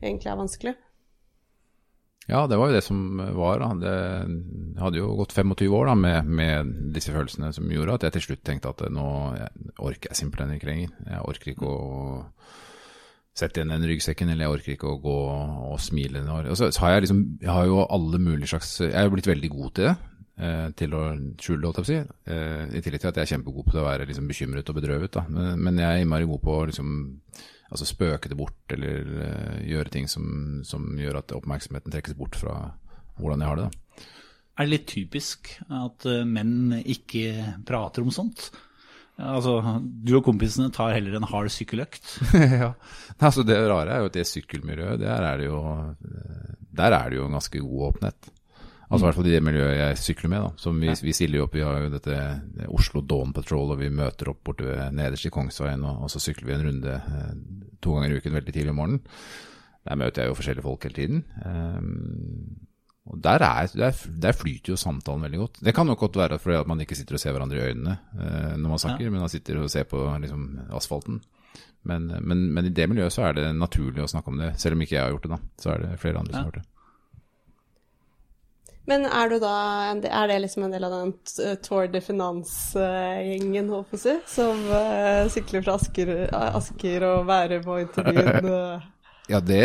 egentlig 0.00 0.30
er 0.30 0.40
vanskelig? 0.40 0.76
Ja, 2.30 2.44
det 2.46 2.58
var 2.60 2.70
jo 2.70 2.76
det 2.76 2.84
som 2.86 3.20
var. 3.34 3.58
Da. 3.58 3.70
Det 3.82 4.80
hadde 4.80 5.00
jo 5.00 5.10
gått 5.18 5.34
25 5.34 5.74
år 5.74 5.90
da, 5.90 5.96
med, 5.98 6.28
med, 6.30 6.74
disse 6.94 7.14
følelsene 7.14 7.50
som 7.56 7.70
gjorde 7.72 7.96
at 7.98 8.06
jeg 8.06 8.16
til 8.16 8.26
slutt 8.28 8.44
tenkte 8.46 8.70
at 8.70 8.84
nå 8.94 9.06
orker 9.82 10.12
jeg 10.12 10.20
simpelthen 10.20 10.54
ikke 10.54 10.70
lenger. 10.70 10.92
Jeg 11.08 11.24
orker 11.32 11.54
ikke 11.54 11.70
å 11.70 11.80
sette 13.40 13.60
igjen 13.60 13.72
den 13.72 13.86
ryggsekken, 13.88 14.30
eller 14.30 14.46
jeg 14.46 14.54
orker 14.56 14.76
ikke 14.76 14.92
å 14.92 15.00
gå 15.02 15.18
og 15.72 15.82
smile. 15.82 16.22
Og 16.28 16.54
så, 16.58 16.70
så 16.74 16.84
har 16.84 16.96
jeg 16.96 17.06
liksom 17.06 17.24
Jeg 17.40 17.50
har 17.50 17.66
jo 17.68 17.82
alle 17.86 18.18
mulige 18.20 18.50
slags 18.52 18.72
Jeg 18.82 18.94
er 18.94 19.06
jo 19.06 19.14
blitt 19.14 19.30
veldig 19.30 19.50
god 19.54 19.74
til 19.74 19.90
det. 19.90 19.96
Eh, 20.40 20.68
til 20.78 20.94
å 20.96 21.02
skjule 21.36 21.68
holdt 21.68 21.80
jeg 21.80 21.84
på 21.84 21.86
å 21.86 21.90
si. 21.90 21.98
Eh, 22.32 22.76
I 22.78 22.80
tillegg 22.80 23.02
til 23.02 23.10
at 23.10 23.18
jeg 23.18 23.26
er 23.26 23.32
kjempegod 23.34 23.66
på 23.66 23.74
det 23.74 23.82
å 23.82 23.88
være 23.88 24.06
liksom, 24.08 24.28
bekymret 24.30 24.70
og 24.72 24.78
bedrøvet. 24.78 25.12
Da. 25.18 25.26
Men, 25.28 25.58
men 25.66 25.80
jeg 25.82 25.88
er 25.88 26.04
innmari 26.04 26.28
god 26.30 26.40
på 26.46 26.54
å 26.56 26.68
liksom 26.70 26.94
altså 27.70 27.86
spøke 27.86 28.30
det 28.30 28.38
bort, 28.38 28.56
eller 28.74 29.10
uh, 29.20 29.58
gjøre 29.62 29.92
ting 29.94 30.08
som, 30.10 30.24
som, 30.66 30.88
gjør 30.98 31.20
at 31.20 31.34
oppmerksomheten 31.36 31.92
trekkes 31.94 32.16
bort 32.18 32.34
fra 32.34 32.54
hvordan 33.20 33.44
jeg 33.44 33.50
har 33.50 33.60
det. 33.60 33.68
Da. 33.68 34.08
Er 34.58 34.66
det 34.66 34.72
litt 34.72 34.88
typisk 34.90 35.52
at 35.70 36.08
menn 36.26 36.80
ikke 36.80 37.60
prater 37.68 38.02
om 38.02 38.10
sånt? 38.10 38.48
Altså, 39.20 39.60
Du 40.02 40.16
og 40.18 40.24
kompisene 40.26 40.72
tar 40.74 40.96
heller 40.96 41.14
en 41.14 41.28
hard 41.30 41.52
sykkeløkt? 41.54 42.10
ja. 42.64 42.72
Altså, 43.20 43.46
det 43.46 43.60
rare 43.60 43.94
er 43.94 44.02
jo 44.02 44.10
at 44.10 44.18
det 44.18 44.26
sykkelmiljøet, 44.32 45.04
der 45.04 45.28
er 45.30 45.38
det 45.38 45.46
jo, 45.46 45.62
der 46.82 46.98
er 46.98 47.12
det 47.12 47.20
jo 47.20 47.28
en 47.28 47.38
ganske 47.38 47.62
god 47.62 47.86
åpenhet. 47.92 48.32
Altså 48.90 49.04
i 49.04 49.06
hvert 49.06 49.18
fall 49.20 49.28
i 49.30 49.34
det 49.36 49.42
miljøet 49.46 49.76
jeg 49.78 49.98
sykler 50.02 50.30
med. 50.32 50.42
da. 50.42 50.50
Som 50.58 50.80
vi, 50.82 50.94
vi 51.06 51.12
stiller 51.14 51.38
jo 51.38 51.44
opp, 51.46 51.52
vi 51.54 51.62
har 51.62 51.84
jo 51.84 51.92
dette 51.92 52.16
Oslo 52.74 53.04
Dawn 53.06 53.34
Patrol, 53.36 53.70
og 53.70 53.78
vi 53.78 53.90
møter 53.94 54.32
opp 54.32 54.40
borte 54.48 54.66
ved, 54.66 54.96
nederst 54.98 55.28
i 55.28 55.30
Kongsveien, 55.34 55.84
og, 55.86 56.00
og, 56.02 56.10
så 56.10 56.22
sykler 56.22 56.48
vi 56.48 56.56
en 56.56 56.64
runde 56.66 56.96
eh, 56.98 57.28
to 57.78 57.94
ganger 57.94 58.16
i 58.16 58.18
uken 58.18 58.34
veldig 58.40 58.54
tidlig 58.56 58.74
om 58.74 58.80
morgenen. 58.82 59.04
Der 59.86 60.00
møter 60.00 60.24
jeg 60.24 60.32
jo 60.32 60.36
forskjellige 60.40 60.66
folk 60.66 60.88
hele 60.88 60.98
tiden. 60.98 61.22
Um, 61.46 62.58
og 63.10 63.22
der, 63.22 63.42
er, 63.46 63.70
der, 63.78 64.02
der, 64.26 64.36
flyter 64.36 64.74
jo 64.74 64.78
samtalen 64.78 65.22
veldig 65.24 65.40
godt. 65.40 65.62
Det 65.64 65.74
kan 65.74 65.88
nok 65.88 66.02
godt 66.02 66.18
være 66.20 66.40
fordi 66.42 66.58
at 66.58 66.68
man 66.68 66.82
ikke 66.82 66.98
sitter 66.98 67.16
og 67.16 67.22
ser 67.22 67.34
hverandre 67.34 67.56
i 67.56 67.70
øynene 67.70 67.94
uh, 68.18 68.58
når 68.58 68.74
man 68.74 68.82
snakker, 68.82 69.06
ja. 69.06 69.14
men 69.14 69.22
man 69.22 69.32
sitter 69.32 69.62
og 69.62 69.70
ser 69.72 69.86
på 69.88 70.02
liksom, 70.20 70.50
asfalten. 70.76 71.22
Men, 71.88 72.10
men, 72.20 72.44
men, 72.52 72.66
i 72.68 72.74
det 72.74 72.90
miljøet 72.90 73.14
så 73.14 73.24
er 73.30 73.38
det 73.38 73.46
naturlig 73.56 74.02
å 74.04 74.10
snakke 74.10 74.34
om 74.34 74.42
det, 74.42 74.52
selv 74.60 74.76
om 74.76 74.84
ikke 74.84 74.98
jeg 74.98 75.06
har 75.06 75.14
gjort 75.14 75.30
det. 75.30 75.32
da. 75.32 75.40
Så 75.62 75.72
er 75.72 75.86
det 75.86 75.96
flere 76.02 76.20
andre 76.20 76.34
ja. 76.34 76.36
som 76.36 76.44
har 76.44 76.50
gjort 76.50 76.60
det. 76.60 76.79
Men 78.88 79.04
er 79.06 79.28
du 79.28 79.36
da 79.42 79.54
Er 79.92 80.30
det 80.30 80.38
liksom 80.46 80.64
en 80.66 80.72
del 80.72 80.86
av 80.86 80.94
den 80.94 81.12
Tour 81.64 81.90
de 81.92 82.00
Finance-gjengen, 82.02 83.68
holdt 83.70 83.90
på 83.92 83.98
å 83.98 84.02
si, 84.02 84.14
som 84.30 84.62
uh, 84.70 85.28
sykler 85.30 85.66
fra 85.66 85.76
Asker, 85.76 86.14
Asker 86.32 87.06
og 87.10 87.28
Bærum 87.28 87.68
og 87.74 87.84
intervjuet? 87.88 88.88
Ja, 89.30 89.38
det, 89.40 89.58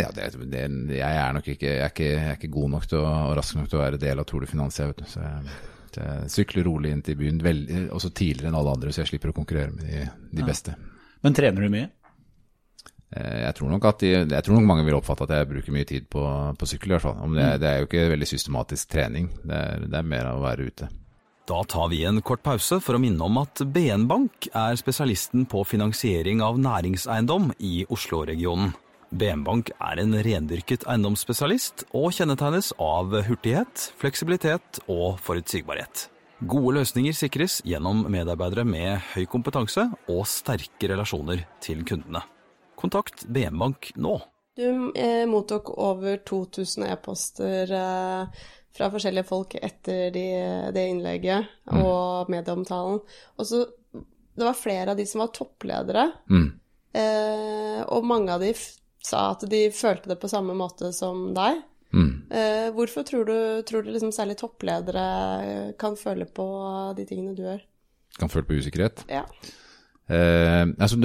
ja 0.00 0.08
det, 0.16 0.30
det, 0.48 0.60
Jeg 0.96 1.16
er 1.20 1.34
nok 1.36 1.48
ikke 1.52 1.66
jeg 1.66 1.82
er 1.84 1.90
ikke, 1.92 2.06
jeg 2.08 2.28
er 2.30 2.38
ikke, 2.38 2.48
god 2.54 2.70
nok 2.72 2.86
til 2.88 3.02
å, 3.02 3.10
og 3.28 3.34
rask 3.36 3.58
nok 3.58 3.68
til 3.68 3.76
å 3.76 3.82
være 3.82 4.00
del 4.00 4.22
av 4.22 4.24
Tour 4.24 4.46
de 4.46 4.48
Finance. 4.48 4.80
Jeg, 4.80 4.94
vet 4.94 5.02
du. 5.02 5.10
Så 5.10 5.20
jeg, 5.20 5.58
jeg 5.98 6.30
sykler 6.32 6.64
rolig 6.64 6.94
inn 6.94 7.02
til 7.04 7.18
byen, 7.20 7.42
veldig, 7.44 7.82
også 7.92 8.14
tidligere 8.16 8.48
enn 8.48 8.56
alle 8.62 8.72
andre, 8.78 8.94
så 8.94 9.02
jeg 9.02 9.10
slipper 9.12 9.34
å 9.34 9.36
konkurrere 9.36 9.74
med 9.74 9.90
de, 9.90 10.06
de 10.30 10.40
ja. 10.40 10.48
beste. 10.48 10.76
Men 11.20 11.36
trener 11.36 11.66
du 11.66 11.74
mye? 11.74 11.90
Eh, 13.10 13.40
jeg 13.42 13.54
tror, 13.58 13.74
de, 13.74 14.12
jeg 14.14 14.44
tror, 14.46 14.56
nok 14.56 14.68
mange 14.68 14.86
vil 14.86 14.98
oppfatte 14.98 15.26
at 15.26 15.34
jeg 15.40 15.50
bruker 15.50 15.74
mye 15.74 15.88
tid 15.88 16.06
på, 16.12 16.22
på 16.54 16.68
sykkel. 16.70 16.92
i 16.92 16.96
hvert 16.96 17.06
fall. 17.08 17.36
Det, 17.36 17.48
det, 17.62 17.70
er 17.70 17.82
jo 17.82 17.90
ikke 17.90 18.10
veldig 18.14 18.30
systematisk 18.30 18.92
trening, 18.92 19.30
det 19.42 19.56
er, 19.56 19.86
det 19.86 19.98
er 19.98 20.12
mer 20.14 20.30
av 20.30 20.40
å 20.40 20.46
være 20.46 20.68
ute. 20.70 20.90
Da 21.50 21.64
tar 21.66 21.88
vi 21.90 22.04
en 22.06 22.20
kort 22.22 22.44
pause 22.46 22.78
for 22.78 22.94
å 22.94 23.00
minne 23.02 23.26
om 23.26 23.40
at 23.40 23.64
BN 23.74 24.04
Bank 24.10 24.46
er 24.54 24.78
spesialisten 24.78 25.48
på 25.50 25.64
finansiering 25.66 26.44
av 26.46 26.60
næringseiendom 26.62 27.50
i 27.58 27.82
Oslo-regionen. 27.90 28.70
BN 29.10 29.42
Bank 29.42 29.72
er 29.82 29.98
en 29.98 30.14
rendyrket 30.22 30.86
eiendomsspesialist 30.86 31.88
og 31.90 32.12
kjennetegnes 32.14 32.70
av 32.78 33.16
hurtighet, 33.26 33.88
fleksibilitet 33.98 34.84
og 34.86 35.18
forutsigbarhet. 35.24 36.06
Gode 36.46 36.78
løsninger 36.78 37.16
sikres 37.18 37.58
gjennom 37.66 38.06
medarbeidere 38.06 38.62
med 38.64 39.02
høy 39.16 39.26
kompetanse 39.28 39.90
og 40.06 40.22
sterke 40.30 40.92
relasjoner 40.94 41.42
til 41.60 41.82
kundene. 41.82 42.22
Kontakt 42.80 43.26
BM 43.28 43.58
Bank 43.60 43.92
nå. 44.00 44.14
Du 44.56 44.92
eh, 44.96 45.26
mottok 45.28 45.70
over 45.78 46.16
2000 46.26 46.86
e-poster 46.88 47.72
eh, 47.72 48.40
fra 48.76 48.88
forskjellige 48.92 49.28
folk 49.28 49.54
etter 49.60 50.10
de, 50.14 50.24
det 50.74 50.86
innlegget 50.88 51.48
mm. 51.70 51.82
og 51.82 52.30
medieomtalen. 52.32 53.00
Og 53.36 53.46
så 53.46 53.66
Det 53.92 54.46
var 54.46 54.56
flere 54.56 54.92
av 54.92 54.96
de 54.96 55.04
som 55.06 55.20
var 55.20 55.32
toppledere, 55.36 56.06
mm. 56.30 56.46
eh, 56.96 57.80
og 57.92 58.06
mange 58.08 58.32
av 58.32 58.40
de 58.40 58.54
sa 59.04 59.30
at 59.34 59.42
de 59.50 59.66
følte 59.74 60.12
det 60.12 60.20
på 60.22 60.30
samme 60.30 60.54
måte 60.56 60.92
som 60.96 61.34
deg. 61.36 61.60
Mm. 61.92 62.12
Eh, 62.30 62.68
hvorfor 62.72 63.04
tror 63.04 63.26
du, 63.26 63.36
tror 63.68 63.82
du 63.82 63.90
liksom 63.90 64.12
særlig 64.14 64.38
toppledere 64.40 65.74
kan 65.80 65.98
føle 65.98 66.24
på 66.24 66.46
de 66.96 67.04
tingene 67.08 67.34
du 67.36 67.42
gjør? 67.42 67.60
Kan 68.20 68.32
føle 68.32 68.48
på 68.48 68.60
usikkerhet? 68.62 69.04
Ja. 69.10 69.26
Uh, 70.10 70.72
altså, 70.82 70.96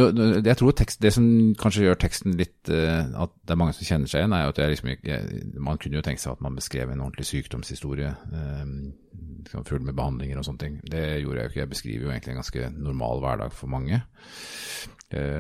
jeg 0.42 0.58
tror 0.58 0.72
tekst, 0.74 0.98
Det 1.04 1.12
som 1.14 1.26
kanskje 1.62 1.84
gjør 1.84 1.98
teksten 2.02 2.34
litt 2.40 2.72
uh, 2.74 3.06
At 3.22 3.36
det 3.46 3.54
er 3.54 3.60
mange 3.62 3.76
som 3.78 3.86
kjenner 3.86 4.10
seg 4.10 4.24
igjen, 4.24 4.34
er 4.34 4.48
jo 4.48 4.54
at 4.56 4.62
jeg 4.64 4.72
liksom 4.72 4.90
ikke 4.96 5.18
Man 5.62 5.82
kunne 5.84 6.00
jo 6.00 6.06
tenke 6.08 6.24
seg 6.24 6.34
at 6.34 6.42
man 6.42 6.58
beskrev 6.58 6.90
en 6.90 7.04
ordentlig 7.06 7.28
sykdomshistorie. 7.30 8.16
Uh, 8.34 9.62
full 9.68 9.86
med 9.86 9.94
behandlinger 9.94 10.42
og 10.42 10.48
sånne 10.48 10.64
ting. 10.64 10.80
Det 10.90 11.04
gjorde 11.22 11.38
jeg 11.38 11.46
jo 11.46 11.52
ikke. 11.52 11.62
Jeg 11.62 11.72
beskriver 11.76 12.08
jo 12.08 12.14
egentlig 12.16 12.34
en 12.34 12.40
ganske 12.42 12.70
normal 12.74 13.22
hverdag 13.22 13.54
for 13.54 13.70
mange. 13.70 14.00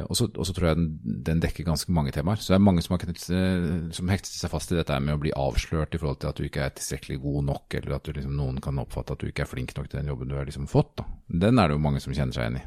Og 0.06 0.14
så 0.16 0.54
tror 0.54 0.68
jeg 0.70 0.78
den, 0.78 0.86
den, 1.26 1.42
dekker 1.42 1.66
ganske 1.68 1.92
mange 1.92 2.14
temaer. 2.14 2.38
Så 2.38 2.54
det 2.54 2.60
er 2.60 2.64
mange 2.68 2.84
som, 2.86 2.94
har, 2.94 3.90
som 3.98 4.14
hekter 4.14 4.30
seg 4.30 4.54
fast 4.54 4.72
i 4.72 4.78
dette 4.78 5.00
med 5.02 5.18
å 5.18 5.24
bli 5.26 5.34
avslørt 5.36 5.98
i 5.98 6.00
forhold 6.00 6.22
til 6.22 6.30
at 6.30 6.38
du 6.38 6.46
ikke 6.46 6.68
er 6.68 6.78
tilstrekkelig 6.78 7.18
god 7.26 7.50
nok, 7.50 7.80
eller 7.82 7.98
at 7.98 8.14
liksom, 8.14 8.38
noen 8.38 8.62
kan 8.64 8.80
oppfatte 8.86 9.18
at 9.18 9.26
du 9.26 9.34
ikke 9.34 9.44
er 9.48 9.52
flink 9.52 9.74
nok 9.76 9.90
til 9.90 10.04
den 10.04 10.14
jobben 10.14 10.32
du 10.32 10.38
har 10.38 10.48
liksom 10.48 10.70
fått. 10.72 10.94
Da. 11.02 11.10
Den 11.48 11.60
er 11.60 11.74
det 11.74 11.80
jo 11.80 11.86
mange 11.90 12.06
som 12.06 12.16
kjenner 12.16 12.38
seg 12.38 12.46
igjen 12.46 12.62
i. 12.62 12.66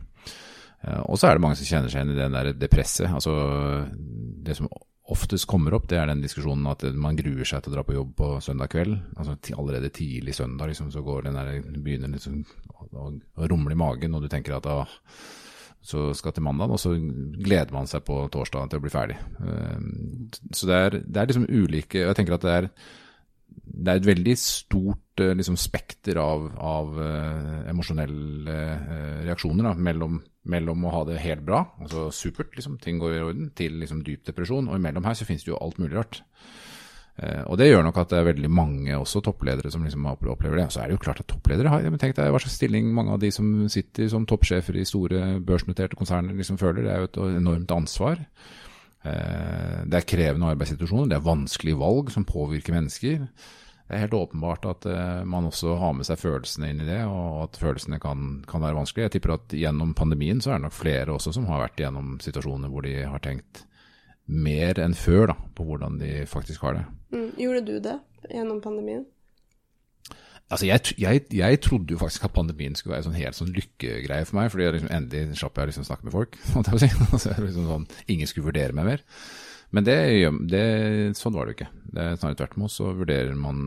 Og 0.87 1.19
så 1.19 1.29
er 1.29 1.37
det 1.37 1.43
mange 1.43 1.59
som 1.59 1.67
kjenner 1.67 1.91
seg 1.91 2.05
igjen 2.05 2.15
i 2.15 2.21
den 2.21 2.37
der 2.37 2.53
det 2.55 2.71
presset. 2.71 3.11
Altså 3.11 3.33
det 4.47 4.55
som 4.59 4.69
oftest 5.09 5.49
kommer 5.49 5.75
opp, 5.77 5.89
det 5.89 5.99
er 5.99 6.11
den 6.11 6.23
diskusjonen 6.23 6.69
at 6.69 6.85
man 6.93 7.17
gruer 7.19 7.49
seg 7.49 7.65
til 7.65 7.73
å 7.73 7.79
dra 7.79 7.85
på 7.87 7.97
jobb 7.97 8.13
på 8.19 8.29
søndag 8.45 8.71
kveld. 8.75 8.95
Altså 9.17 9.39
Allerede 9.57 9.91
tidlig 9.95 10.37
søndag 10.37 10.71
liksom, 10.71 10.93
så 10.93 11.03
går 11.05 11.29
den 11.29 11.39
der, 11.39 11.51
begynner 11.81 12.13
liksom 12.13 12.43
å, 12.77 13.09
å 13.09 13.51
rumle 13.51 13.75
i 13.75 13.81
magen, 13.81 14.15
og 14.15 14.25
du 14.25 14.31
tenker 14.33 14.59
at 14.59 14.69
da 14.69 14.83
så 15.89 16.11
skal 16.17 16.35
til 16.35 16.45
mandag, 16.45 16.73
og 16.75 16.81
så 16.83 16.93
gleder 16.99 17.73
man 17.73 17.87
seg 17.89 18.03
på 18.05 18.21
torsdag 18.35 18.69
til 18.69 18.81
å 18.81 18.85
bli 18.85 18.93
ferdig. 18.93 19.17
Så 20.53 20.69
det 20.69 20.79
er, 20.79 20.97
det 21.07 21.21
er 21.21 21.31
liksom 21.31 21.47
ulike 21.49 22.03
Jeg 22.03 22.17
tenker 22.19 22.35
at 22.37 22.45
det 22.45 22.57
er, 22.57 22.67
det 23.49 23.93
er 23.93 24.01
et 24.01 24.09
veldig 24.09 24.35
stort 24.43 25.23
liksom, 25.39 25.57
spekter 25.57 26.19
av, 26.21 26.51
av 26.59 26.99
emosjonelle 27.71 28.59
reaksjoner 29.25 29.71
da, 29.71 29.73
mellom 29.89 30.19
mellom 30.51 30.87
å 30.87 30.95
ha 30.95 31.03
det 31.09 31.21
helt 31.23 31.45
bra, 31.47 31.65
altså 31.83 32.09
supert, 32.15 32.55
liksom, 32.57 32.79
ting 32.83 33.01
går 33.03 33.17
i 33.17 33.25
orden, 33.25 33.51
til 33.57 33.79
liksom 33.83 34.03
dyp 34.07 34.25
depresjon. 34.29 34.71
Og 34.71 34.79
imellom 34.81 35.07
her 35.09 35.19
så 35.19 35.27
finnes 35.29 35.45
det 35.45 35.53
jo 35.53 35.61
alt 35.61 35.81
mulig 35.81 35.97
rart. 35.99 36.23
Eh, 37.19 37.43
og 37.51 37.59
det 37.59 37.67
gjør 37.67 37.83
nok 37.83 37.99
at 37.99 38.13
det 38.13 38.21
er 38.21 38.29
veldig 38.29 38.51
mange 38.53 38.95
også 38.95 39.23
toppledere 39.27 39.73
som 39.75 39.83
liksom 39.85 40.07
opplever 40.07 40.61
det. 40.61 40.69
Og 40.69 40.75
så 40.75 40.83
er 40.83 40.89
det 40.89 40.99
jo 40.99 41.03
klart 41.03 41.23
at 41.25 41.29
toppledere 41.31 41.73
har 41.73 41.87
Tenk 41.99 42.17
deg 42.17 42.33
hva 42.33 42.41
slags 42.43 42.59
stilling 42.61 42.93
mange 42.95 43.17
av 43.17 43.23
de 43.23 43.33
som 43.35 43.51
sitter 43.73 44.11
som 44.13 44.27
toppsjefer 44.29 44.79
i 44.79 44.87
store 44.89 45.39
børsnoterte 45.45 45.99
konserner 45.99 46.37
liksom 46.39 46.61
føler. 46.61 46.85
Det 46.87 46.95
er 46.95 47.03
jo 47.03 47.11
et 47.11 47.21
enormt 47.43 47.75
ansvar. 47.75 48.23
Eh, 49.07 49.79
det 49.87 49.99
er 49.99 50.11
krevende 50.11 50.53
arbeidssituasjoner, 50.55 51.11
det 51.11 51.19
er 51.19 51.27
vanskelige 51.27 51.81
valg 51.81 52.13
som 52.15 52.27
påvirker 52.29 52.75
mennesker 52.75 53.27
det 53.89 53.97
er 53.97 54.03
helt 54.05 54.17
åpenbart 54.19 54.67
at 54.69 54.85
uh, 54.85 55.25
man 55.25 55.49
også 55.49 55.79
har 55.81 55.95
med 55.97 56.05
seg 56.05 56.21
følelsene 56.21 56.69
inn 56.69 56.83
i 56.85 56.89
det, 56.89 57.01
og 57.09 57.47
at 57.47 57.57
følelsene 57.57 57.97
kan, 58.03 58.43
kan, 58.49 58.61
være 58.61 58.77
vanskelig. 58.77 59.07
Jeg 59.07 59.15
tipper 59.17 59.39
at 59.39 59.55
gjennom 59.57 59.95
pandemien 59.97 60.43
så 60.45 60.53
er 60.53 60.61
det 60.61 60.67
nok 60.67 60.77
flere 60.77 61.15
også 61.15 61.33
som 61.39 61.49
har 61.49 61.65
vært 61.65 61.81
gjennom 61.81 62.19
situasjoner 62.21 62.69
hvor 62.69 62.85
de 62.85 62.99
har 63.01 63.25
tenkt 63.25 63.65
mer 64.29 64.77
enn 64.85 64.93
før 64.93 65.33
da, 65.33 65.39
på 65.57 65.65
hvordan 65.65 65.97
de 66.03 66.27
faktisk 66.29 66.69
har 66.69 66.77
det. 66.77 66.85
Mm. 67.17 67.31
Gjorde 67.41 67.65
du 67.65 67.79
det 67.89 67.97
gjennom 68.29 68.61
pandemien? 68.61 69.07
Altså, 70.49 70.65
jeg, 70.69 70.95
jeg, 71.01 71.25
jeg, 71.37 71.61
trodde 71.65 71.93
jo 71.93 72.01
faktisk 72.01 72.25
at 72.25 72.33
pandemien 72.37 72.77
skulle 72.77 72.95
være 72.95 73.07
en 73.07 73.11
sånn 73.11 73.21
helt 73.21 73.37
sånn 73.37 73.53
lykkegreie 73.57 74.29
for 74.29 74.39
meg, 74.39 74.53
fordi 74.53 74.65
jeg 74.65 74.77
liksom, 74.79 74.93
endelig 74.97 75.41
slapp 75.41 75.61
jeg 75.61 75.69
å 75.69 75.73
liksom 75.73 75.89
snakke 75.89 76.09
med 76.09 76.15
folk. 76.15 76.39
Liksom 77.49 77.69
sånn, 77.69 77.85
ingen 78.09 78.29
skulle 78.29 78.49
vurdere 78.49 78.77
meg 78.77 78.89
mer. 78.89 79.05
Men 79.77 79.85
det, 79.85 79.99
det, 80.49 80.63
sånn 81.19 81.35
var 81.37 81.47
det 81.47 81.53
jo 81.53 81.59
ikke. 81.59 81.73
Det 81.93 82.05
er 82.05 82.17
Snarere 82.17 82.41
tvert 82.41 82.57
imot 82.57 82.73
så 82.73 82.95
vurderer 82.97 83.37
man 83.37 83.59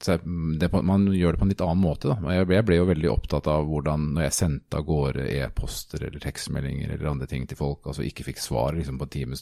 det, 0.00 0.68
Man 0.72 1.02
gjør 1.12 1.34
det 1.34 1.40
på 1.40 1.44
en 1.44 1.50
litt 1.52 1.60
annen 1.64 1.82
måte. 1.82 2.08
Da. 2.08 2.32
Jeg, 2.32 2.46
jeg 2.54 2.66
ble 2.68 2.78
jo 2.78 2.86
veldig 2.88 3.10
opptatt 3.12 3.50
av 3.52 3.66
hvordan 3.68 4.06
når 4.14 4.24
jeg 4.28 4.36
sendte 4.38 4.78
av 4.78 4.86
gårde 4.88 5.26
e-poster 5.34 6.06
eller 6.06 6.22
tekstmeldinger 6.22 6.94
eller 6.94 7.10
andre 7.10 7.28
ting 7.28 7.44
til 7.50 7.58
folk, 7.58 7.84
altså 7.90 8.06
ikke 8.06 8.24
fikk 8.30 8.40
svar 8.40 8.72
liksom, 8.78 8.96
på 9.00 9.08
en 9.08 9.12
time, 9.12 9.40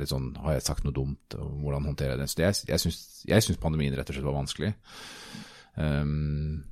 det 0.00 0.08
sånn, 0.08 0.32
har 0.40 0.56
jeg 0.56 0.66
sagt 0.70 0.86
noe 0.86 0.96
dumt, 0.96 1.36
hvordan 1.36 1.90
håndterer 1.90 2.16
jeg 2.16 2.22
det? 2.22 2.30
Så 2.32 2.40
det, 2.40 2.50
jeg, 2.72 2.96
jeg 3.34 3.46
syns 3.46 3.60
pandemien 3.60 3.96
rett 3.98 4.08
og 4.08 4.16
slett 4.16 4.28
var 4.30 4.38
vanskelig. 4.40 4.72
Um, 5.76 6.62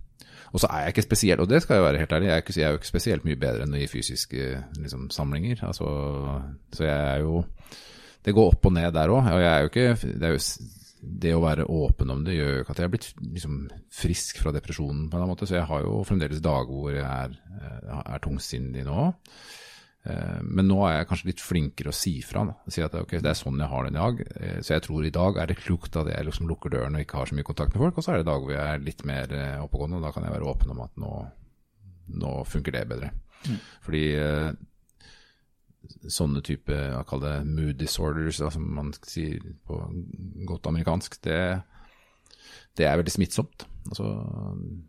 og 0.52 0.62
så 0.62 0.70
er 0.72 0.86
jeg 0.86 0.94
ikke 0.94 1.06
spesielt, 1.08 1.42
og 1.44 1.50
det 1.50 1.60
skal 1.62 1.78
jeg 1.78 1.84
være 1.84 2.00
helt 2.02 2.12
ærlig, 2.16 2.28
jeg 2.28 2.34
er, 2.34 2.42
ikke, 2.44 2.54
jeg 2.56 2.66
er 2.66 2.72
jo 2.72 2.80
ikke 2.80 2.90
spesielt 2.94 3.28
mye 3.28 3.40
bedre 3.40 3.66
enn 3.66 3.76
i 3.76 3.88
fysiske 3.90 4.48
liksom, 4.78 5.10
samlinger. 5.12 5.60
Altså, 5.68 5.90
så 6.72 6.86
jeg 6.88 6.98
er 6.98 7.22
jo 7.26 7.42
det 8.24 8.34
går 8.36 8.52
opp 8.52 8.68
og 8.68 8.74
ned 8.76 8.92
der 8.94 9.12
òg. 9.12 9.30
Og 9.32 9.42
jeg 9.42 9.50
er 9.50 9.62
jo 9.62 9.70
ikke 9.70 9.86
det, 10.02 10.28
er 10.28 10.34
jo, 10.34 10.42
det 11.24 11.34
å 11.36 11.44
være 11.44 11.68
åpen 11.72 12.12
om 12.14 12.24
det 12.26 12.36
gjør 12.36 12.50
jo 12.54 12.64
ikke 12.64 12.74
at 12.74 12.82
jeg 12.82 12.88
er 12.88 12.94
blitt 12.94 13.08
liksom, 13.36 13.60
frisk 14.00 14.42
fra 14.42 14.52
depresjonen 14.56 15.06
på 15.06 15.16
en 15.16 15.20
eller 15.20 15.26
annen 15.26 15.34
måte. 15.36 15.48
Så 15.48 15.58
jeg 15.58 15.68
har 15.70 15.86
jo 15.86 16.02
fremdeles 16.08 16.42
dager 16.44 16.72
hvor 16.72 16.92
jeg 16.92 17.06
er, 17.06 17.38
eh, 17.60 18.02
er 18.02 18.24
tungsindig 18.24 18.84
nå. 18.88 19.08
Eh, 20.08 20.40
men 20.42 20.68
nå 20.70 20.78
er 20.86 20.98
jeg 20.98 21.08
kanskje 21.10 21.28
litt 21.30 21.42
flinkere 21.44 21.92
å 21.92 21.96
si 21.96 22.14
fra. 22.24 22.44
Da. 22.48 22.72
Si 22.72 22.84
at 22.84 22.94
okay, 22.96 23.20
det 23.24 23.32
er 23.32 23.38
sånn 23.38 23.60
jeg 23.60 23.70
har 23.72 23.84
det 23.84 23.92
i 23.92 23.98
dag. 23.98 24.22
Eh, 24.40 24.58
så 24.64 24.74
jeg 24.76 24.86
tror 24.86 25.04
i 25.04 25.14
dag 25.14 25.40
er 25.42 25.50
det 25.50 25.58
klokt 25.60 25.98
at 26.00 26.08
jeg 26.12 26.28
liksom 26.28 26.48
lukker 26.50 26.72
døren 26.72 26.96
og 26.96 27.04
ikke 27.04 27.20
har 27.20 27.30
så 27.30 27.38
mye 27.38 27.48
kontakt 27.48 27.74
med 27.74 27.84
folk. 27.84 27.98
Og 27.98 28.06
så 28.06 28.14
er 28.14 28.22
det 28.22 28.28
dager 28.30 28.46
hvor 28.46 28.56
jeg 28.56 28.74
er 28.74 28.86
litt 28.86 29.04
mer 29.08 29.36
oppegående, 29.64 30.00
og 30.00 30.08
da 30.08 30.14
kan 30.14 30.26
jeg 30.26 30.36
være 30.36 30.50
åpen 30.54 30.74
om 30.74 30.82
at 30.86 31.00
nå, 31.02 31.12
nå 32.24 32.34
funker 32.48 32.76
det 32.78 32.84
bedre. 32.90 33.12
Mm. 33.48 33.60
Fordi 33.86 34.04
sånne 36.10 36.42
type 36.44 36.78
kall 37.08 37.22
det 37.22 37.34
mood 37.48 37.78
disorders, 37.80 38.40
da, 38.42 38.50
som 38.52 38.64
man 38.78 38.90
sier 39.06 39.44
på 39.68 39.78
godt 40.48 40.68
amerikansk, 40.68 41.20
det, 41.24 41.40
det 42.76 42.88
er 42.88 42.98
veldig 43.00 43.14
smittsomt. 43.14 43.68
Altså, 43.88 44.06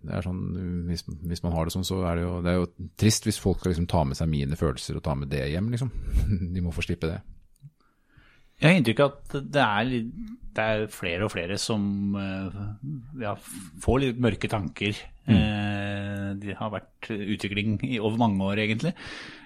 det 0.04 0.14
er 0.16 0.26
sånn, 0.26 0.44
hvis, 0.90 1.06
hvis, 1.08 1.42
man 1.46 1.56
har 1.56 1.68
det 1.68 1.74
sånn, 1.76 1.88
så 1.88 2.02
er 2.10 2.20
det 2.20 2.24
jo, 2.26 2.32
det 2.46 2.52
er 2.52 2.58
jo 2.60 2.70
trist 3.00 3.28
hvis 3.28 3.42
folk 3.42 3.62
skal 3.62 3.74
liksom 3.74 3.90
ta 3.92 4.06
med 4.08 4.20
seg 4.20 4.32
mine 4.32 4.60
følelser 4.60 5.00
og 5.00 5.06
ta 5.06 5.16
med 5.18 5.32
det 5.32 5.46
hjem. 5.52 5.70
liksom. 5.74 5.92
De 6.56 6.64
må 6.66 6.74
få 6.76 6.86
slippe 6.86 7.12
det. 7.12 7.20
Jeg 8.60 8.68
har 8.68 8.78
inntrykk 8.82 9.02
av 9.06 9.14
at 9.14 9.36
det 9.56 9.62
er, 9.64 9.92
det 10.58 10.64
er, 10.66 10.82
flere 10.92 11.28
og 11.28 11.32
flere 11.32 11.56
som 11.62 12.16
eh, 12.20 12.58
ja, 13.22 13.38
får 13.80 14.02
litt 14.04 14.20
mørke 14.20 14.50
tanker. 14.52 15.00
Mm. 15.30 15.38
Eh, 15.38 16.26
det 16.44 16.58
har 16.60 16.74
vært 16.74 17.08
utvikling 17.16 17.78
over 18.02 18.20
mange 18.20 18.50
år, 18.50 18.66
egentlig. 18.66 18.92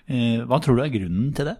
Eh, 0.10 0.42
hva 0.50 0.58
tror 0.58 0.80
du 0.80 0.86
er 0.86 0.96
grunnen 0.96 1.30
til 1.38 1.52
det? 1.52 1.60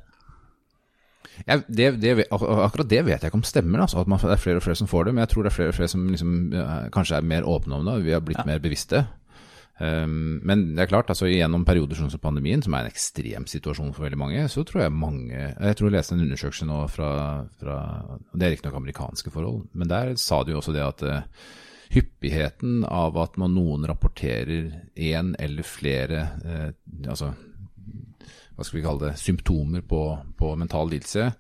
Ja, 1.48 1.58
det, 1.68 1.90
det, 2.02 2.14
akkurat 2.32 2.90
det 2.90 3.02
vet 3.08 3.24
jeg 3.24 3.32
ikke 3.32 3.40
om 3.40 3.48
stemmer, 3.48 3.84
altså, 3.84 4.04
at 4.04 4.12
man, 4.12 4.22
det 4.22 4.36
er 4.36 4.44
flere 4.44 4.62
og 4.62 4.66
flere 4.66 4.80
som 4.80 4.90
får 4.92 5.08
det. 5.08 5.16
Men 5.16 5.26
jeg 5.26 5.34
tror 5.34 5.46
det 5.46 5.52
er 5.52 5.58
flere 5.58 5.74
og 5.74 5.78
flere 5.80 5.92
som 5.92 6.06
liksom, 6.12 6.38
kanskje 6.94 7.20
er 7.20 7.28
mer 7.34 7.48
åpne 7.50 7.80
om 7.80 7.90
det, 7.90 8.00
vi 8.06 8.16
har 8.16 8.24
blitt 8.26 8.42
ja. 8.44 8.48
mer 8.48 8.64
bevisste. 8.64 9.06
Um, 9.82 10.38
men 10.46 10.76
det 10.76 10.84
er 10.84 10.92
klart, 10.92 11.10
altså 11.10 11.26
gjennom 11.26 11.64
perioder 11.66 11.98
som 11.98 12.12
pandemien, 12.22 12.62
som 12.62 12.76
er 12.78 12.86
en 12.86 12.92
ekstrem 12.94 13.48
situasjon 13.50 13.90
for 13.96 14.06
veldig 14.06 14.20
mange, 14.22 14.44
så 14.52 14.62
tror 14.62 14.84
jeg 14.84 14.94
mange 14.94 15.34
Jeg 15.34 15.78
tror 15.80 15.90
jeg 15.90 15.96
leste 15.96 16.14
en 16.14 16.22
undersøkelse 16.28 16.68
nå 16.70 16.78
fra, 16.94 17.10
fra 17.58 17.78
Det 18.30 18.46
er 18.46 18.54
riktignok 18.54 18.78
amerikanske 18.78 19.34
forhold, 19.34 19.64
men 19.74 19.90
der 19.90 20.14
sa 20.22 20.44
de 20.44 20.54
jo 20.54 20.62
også 20.62 20.76
det 20.76 20.86
at 20.86 21.02
uh, 21.10 21.48
hyppigheten 21.94 22.86
av 22.86 23.18
at 23.22 23.40
man 23.42 23.58
noen 23.58 23.88
rapporterer 23.90 24.70
én 24.94 25.34
eller 25.42 25.66
flere 25.66 26.28
uh, 26.46 26.70
altså, 27.10 27.34
hva 28.54 28.66
skal 28.66 28.80
vi 28.80 28.86
kalle 28.86 29.08
det, 29.08 29.20
symptomer 29.22 29.86
på, 29.88 30.02
på 30.38 30.56
mental 30.60 30.92
lidelse, 30.92 31.32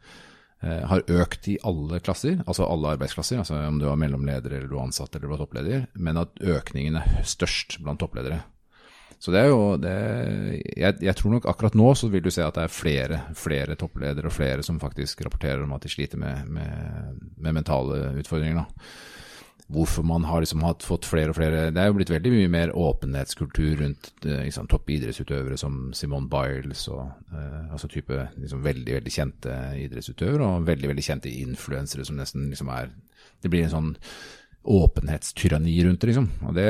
Eh, 0.63 0.83
har 0.87 1.01
økt 1.11 1.47
i 1.51 1.57
alle 1.67 1.97
klasser, 1.99 2.37
altså 2.47 2.63
alle 2.63 2.93
arbeidsklasser, 2.95 3.41
altså 3.41 3.57
om 3.67 3.81
du 3.81 3.83
var 3.89 3.97
mellomleder 3.99 4.53
eller 4.53 4.69
du 4.69 4.77
var 4.77 4.85
ansatt 4.87 5.11
eller 5.11 5.27
du 5.27 5.33
var 5.33 5.41
toppleder, 5.41 5.81
men 5.99 6.19
at 6.21 6.39
økningen 6.39 6.95
er 7.01 7.25
størst 7.27 7.81
blant 7.83 7.99
toppledere. 7.99 8.37
Så 9.19 9.33
det 9.35 9.41
er 9.41 9.49
jo 9.51 9.59
det, 9.79 9.95
jeg, 10.77 11.01
jeg, 11.03 11.15
tror 11.19 11.35
nok 11.35 11.49
akkurat 11.51 11.75
nå 11.75 11.89
så 11.99 12.07
vil 12.11 12.23
du 12.23 12.31
se 12.31 12.45
at 12.45 12.55
det 12.55 12.63
er 12.63 12.75
flere, 12.75 13.19
flere 13.39 13.75
toppledere 13.79 14.31
og 14.31 14.35
flere 14.35 14.63
som 14.63 14.79
faktisk 14.79 15.25
rapporterer 15.27 15.65
om 15.65 15.75
at 15.75 15.83
de 15.83 15.91
sliter 15.91 16.21
med, 16.21 16.47
med, 16.47 17.19
med 17.43 17.59
mentale 17.59 17.99
utfordringer. 18.23 18.63
Da 18.63 19.22
hvorfor 19.73 20.05
man 20.07 20.27
har 20.29 20.43
liksom 20.43 20.63
hatt, 20.65 20.83
fått 20.85 21.07
flere 21.09 21.33
og 21.33 21.37
flere 21.37 21.69
Det 21.73 21.81
er 21.81 21.89
jo 21.89 21.97
blitt 21.97 22.11
veldig 22.13 22.31
mye 22.33 22.51
mer 22.51 22.75
åpenhetskultur 22.77 23.81
rundt 23.81 24.11
liksom, 24.23 24.69
toppidrettsutøvere 24.71 25.57
som 25.59 25.89
Simone 25.97 26.29
Biles 26.31 26.85
og 26.93 27.01
uh, 27.33 27.71
altså 27.73 27.89
type 27.91 28.19
liksom, 28.37 28.63
veldig 28.65 28.99
veldig 28.99 29.13
kjente 29.13 29.57
idrettsutøvere, 29.81 30.47
og 30.47 30.69
veldig 30.69 30.93
veldig 30.93 31.05
kjente 31.05 31.33
influensere 31.33 32.05
som 32.07 32.19
nesten 32.19 32.47
liksom 32.51 32.71
er 32.73 32.93
Det 33.43 33.51
blir 33.51 33.65
en 33.65 33.73
sånn 33.73 33.91
åpenhetstyranni 34.63 35.73
rundt 35.83 36.01
det, 36.01 36.07
liksom. 36.07 36.29
Og 36.47 36.53
det, 36.55 36.67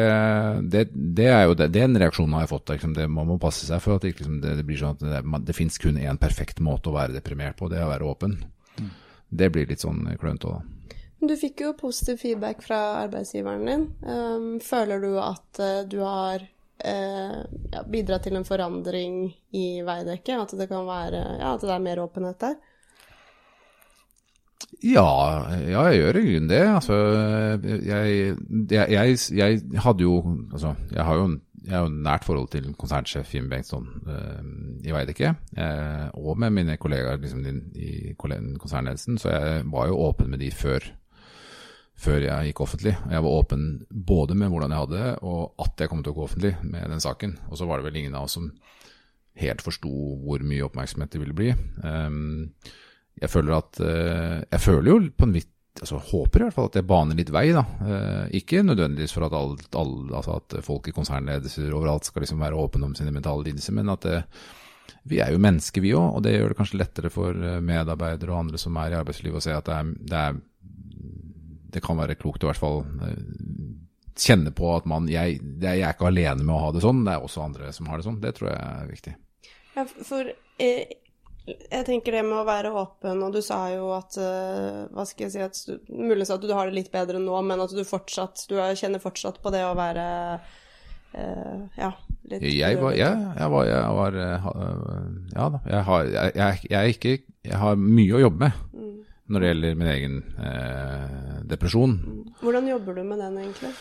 det, 0.74 0.88
det 0.94 1.28
er 1.30 1.44
jo 1.46 1.54
det, 1.58 1.68
den 1.76 1.98
reaksjonen 2.02 2.34
har 2.34 2.48
jeg 2.48 2.50
fått. 2.50 2.72
Liksom. 2.74 2.96
Det, 2.98 3.06
man 3.06 3.28
må 3.30 3.38
passe 3.42 3.68
seg 3.68 3.84
for 3.84 4.00
at 4.00 4.06
det, 4.06 4.16
liksom, 4.18 4.40
det, 4.42 4.66
blir 4.66 4.80
sånn 4.82 4.98
at 4.98 5.04
det, 5.06 5.42
det 5.46 5.56
fins 5.58 5.78
kun 5.82 6.00
én 6.02 6.18
perfekt 6.22 6.62
måte 6.66 6.90
å 6.90 6.96
være 6.96 7.14
deprimert 7.14 7.60
på, 7.60 7.70
det 7.70 7.78
er 7.78 7.86
å 7.86 7.92
være 7.94 8.08
åpen. 8.10 8.40
Mm. 8.80 8.90
Det 9.30 9.52
blir 9.54 9.70
litt 9.70 9.86
sånn 9.86 10.08
klønete 10.18 10.50
òg, 10.50 10.64
da. 10.64 10.83
Du 11.24 11.36
fikk 11.40 11.62
jo 11.64 11.72
positiv 11.80 12.20
feedback 12.20 12.64
fra 12.66 12.80
arbeidsgiveren 13.06 13.68
din. 13.68 13.86
Um, 14.04 14.48
føler 14.64 15.00
du 15.00 15.14
at 15.24 15.62
uh, 15.62 15.84
du 15.88 16.02
har 16.04 16.44
uh, 16.44 17.40
ja, 17.72 17.84
bidratt 17.88 18.28
til 18.28 18.36
en 18.36 18.48
forandring 18.48 19.30
i 19.56 19.68
Veidekke? 19.86 20.42
At 20.42 20.56
det 20.60 20.68
kan 20.72 20.88
være 20.90 21.24
ja, 21.40 21.54
at 21.54 21.64
det 21.64 21.72
er 21.72 21.86
mer 21.86 22.04
åpenhet 22.04 22.44
der? 22.44 22.60
Ja, 24.84 25.08
ja 25.64 25.86
jeg 25.92 26.02
gjør 26.02 26.20
i 26.20 26.26
grunnen 26.28 26.52
det. 26.52 26.62
Altså, 26.74 27.00
jeg, 27.88 28.36
jeg, 28.72 29.18
jeg, 29.32 29.82
hadde 29.86 30.04
jo 30.04 30.20
Altså, 30.52 30.76
jeg 30.92 31.08
har 31.08 31.22
jo 31.22 31.32
jeg 31.64 31.78
har 31.78 31.86
jo 31.86 31.94
nært 32.04 32.26
forhold 32.28 32.50
til 32.52 32.74
konsernsjef 32.80 33.30
Jim 33.32 33.46
Bengtsson 33.52 33.86
eh, 34.12 34.42
i 34.84 34.92
Veidekke, 34.92 35.30
eh, 35.56 36.08
og 36.20 36.36
med 36.40 36.52
mine 36.58 36.76
kollegaer 36.76 37.22
liksom, 37.22 37.46
i 37.80 38.12
konsernledelsen, 38.20 39.16
så 39.18 39.32
jeg 39.32 39.62
var 39.72 39.88
jo 39.88 40.02
åpen 40.04 40.34
med 40.34 40.44
de 40.44 40.52
før 40.52 40.90
før 42.04 42.26
jeg 42.26 42.50
gikk 42.50 42.62
offentlig. 42.66 42.94
Jeg 43.12 43.24
var 43.26 43.38
åpen 43.40 43.66
både 43.90 44.38
med 44.38 44.52
hvordan 44.52 44.74
jeg 44.74 44.84
hadde 44.84 45.00
det, 45.00 45.12
og 45.24 45.64
at 45.64 45.84
jeg 45.84 45.92
kom 45.92 46.04
til 46.04 46.14
å 46.14 46.18
gå 46.18 46.26
offentlig 46.28 46.54
med 46.62 46.92
den 46.92 47.04
saken. 47.04 47.38
Og 47.50 47.60
så 47.60 47.68
var 47.70 47.80
det 47.80 47.88
vel 47.88 48.00
ingen 48.02 48.18
av 48.18 48.28
oss 48.28 48.38
som 48.40 48.52
helt 49.40 49.64
forsto 49.66 49.92
hvor 50.24 50.44
mye 50.46 50.66
oppmerksomhet 50.68 51.14
det 51.14 51.22
ville 51.24 51.38
bli. 51.38 51.54
Um, 51.82 52.52
jeg 53.22 53.30
føler 53.30 53.56
at 53.60 53.80
uh, 53.82 54.40
Jeg 54.42 54.62
føler 54.62 54.90
jo 54.90 54.96
på 55.14 55.28
en 55.28 55.36
vidt 55.36 55.50
altså 55.82 55.98
Håper 56.02 56.42
i 56.42 56.46
hvert 56.46 56.54
fall 56.54 56.68
at 56.70 56.76
jeg 56.78 56.86
baner 56.86 57.18
litt 57.18 57.32
vei. 57.34 57.48
da. 57.54 57.64
Uh, 57.82 58.26
ikke 58.38 58.62
nødvendigvis 58.66 59.16
for 59.16 59.26
at, 59.26 59.34
alt, 59.34 59.64
altså 60.14 60.38
at 60.38 60.58
folk 60.66 60.90
i 60.90 60.94
konsernledelser 60.94 61.74
overalt 61.74 62.10
skal 62.10 62.26
liksom 62.26 62.44
være 62.46 62.60
åpne 62.62 62.92
om 62.92 62.94
sine 62.98 63.14
mentale 63.16 63.48
lidelser, 63.48 63.74
men 63.80 63.90
at, 63.90 64.06
det, 64.06 64.22
vi 65.10 65.20
er 65.24 65.34
jo 65.34 65.42
mennesker, 65.42 65.84
vi 65.84 65.94
òg, 65.98 66.18
og 66.18 66.24
det 66.24 66.36
gjør 66.36 66.54
det 66.54 66.58
kanskje 66.60 66.80
lettere 66.80 67.12
for 67.14 67.36
eh, 67.36 67.60
medarbeidere 67.64 68.32
og 68.32 68.46
andre 68.46 68.60
som 68.62 68.78
er 68.80 68.94
i 68.94 69.00
arbeidslivet 69.00 69.40
å 69.40 69.44
se 69.44 69.56
at 69.56 69.68
det, 69.68 69.76
er, 69.76 69.90
det, 70.00 70.22
er, 70.22 70.40
det 71.74 71.84
kan 71.86 72.00
være 72.00 72.18
klokt 72.20 72.44
å 72.44 72.48
i 72.48 72.52
hvert 72.52 72.62
fall 72.62 72.82
eh, 73.06 73.20
kjenne 74.20 74.54
på 74.56 74.70
at 74.76 74.88
man 74.90 75.08
jeg, 75.10 75.40
jeg, 75.62 75.80
er 75.80 75.94
ikke 75.94 76.10
alene 76.12 76.46
med 76.46 76.56
å 76.56 76.62
ha 76.68 76.74
det 76.74 76.84
sånn, 76.84 77.04
det 77.06 77.16
er 77.16 77.26
også 77.26 77.46
andre 77.46 77.72
som 77.76 77.90
har 77.90 78.00
det 78.00 78.08
sånn. 78.08 78.20
Det 78.24 78.34
tror 78.38 78.52
jeg 78.52 78.60
er 78.62 78.92
viktig. 78.92 79.14
Ja, 79.74 79.86
for 79.90 80.30
jeg, 80.62 81.00
jeg 81.50 81.86
tenker 81.88 82.16
det 82.16 82.24
med 82.28 82.38
å 82.40 82.48
være 82.48 82.74
åpen, 82.78 83.24
og 83.26 83.34
du 83.36 83.42
sa 83.44 83.66
jo 83.74 83.90
at 83.96 84.16
uh, 84.22 84.86
Hva 84.94 85.04
skal 85.10 85.26
jeg 85.26 85.34
si 85.34 85.42
at 85.44 85.90
Muligens 85.90 86.32
at 86.32 86.46
du 86.46 86.54
har 86.54 86.70
det 86.70 86.78
litt 86.78 86.92
bedre 86.94 87.20
nå, 87.20 87.36
men 87.44 87.64
at 87.64 87.74
du 87.74 87.82
fortsatt 87.88 88.46
Du 88.48 88.56
kjenner 88.80 89.04
fortsatt 89.04 89.42
på 89.44 89.52
det 89.52 89.64
å 89.66 89.74
være 89.76 90.06
uh, 90.38 91.58
Ja, 91.80 91.90
litt 92.30 92.46
jeg 92.48 92.80
var, 92.80 92.96
ja, 92.96 93.12
jeg 93.36 93.52
var, 93.56 93.68
jeg 93.68 93.98
var 93.98 94.20
Ja 94.22 95.50
da. 95.58 95.64
Jeg 95.74 95.84
har, 95.90 96.14
jeg, 96.14 96.64
jeg, 96.70 96.96
ikke, 96.96 97.18
jeg 97.50 97.64
har 97.66 97.82
mye 97.82 98.16
å 98.16 98.24
jobbe 98.28 98.46
med 98.46 98.62
mm. 98.72 98.94
Når 99.32 99.40
det 99.40 99.52
gjelder 99.52 99.76
min 99.80 99.92
egen 99.94 100.16
eh, 100.44 101.44
depresjon. 101.48 102.00
Hvordan 102.42 102.72
jobber 102.74 102.98
du 102.98 103.04
med 103.08 103.22
den, 103.24 103.38
egentlig? 103.46 103.72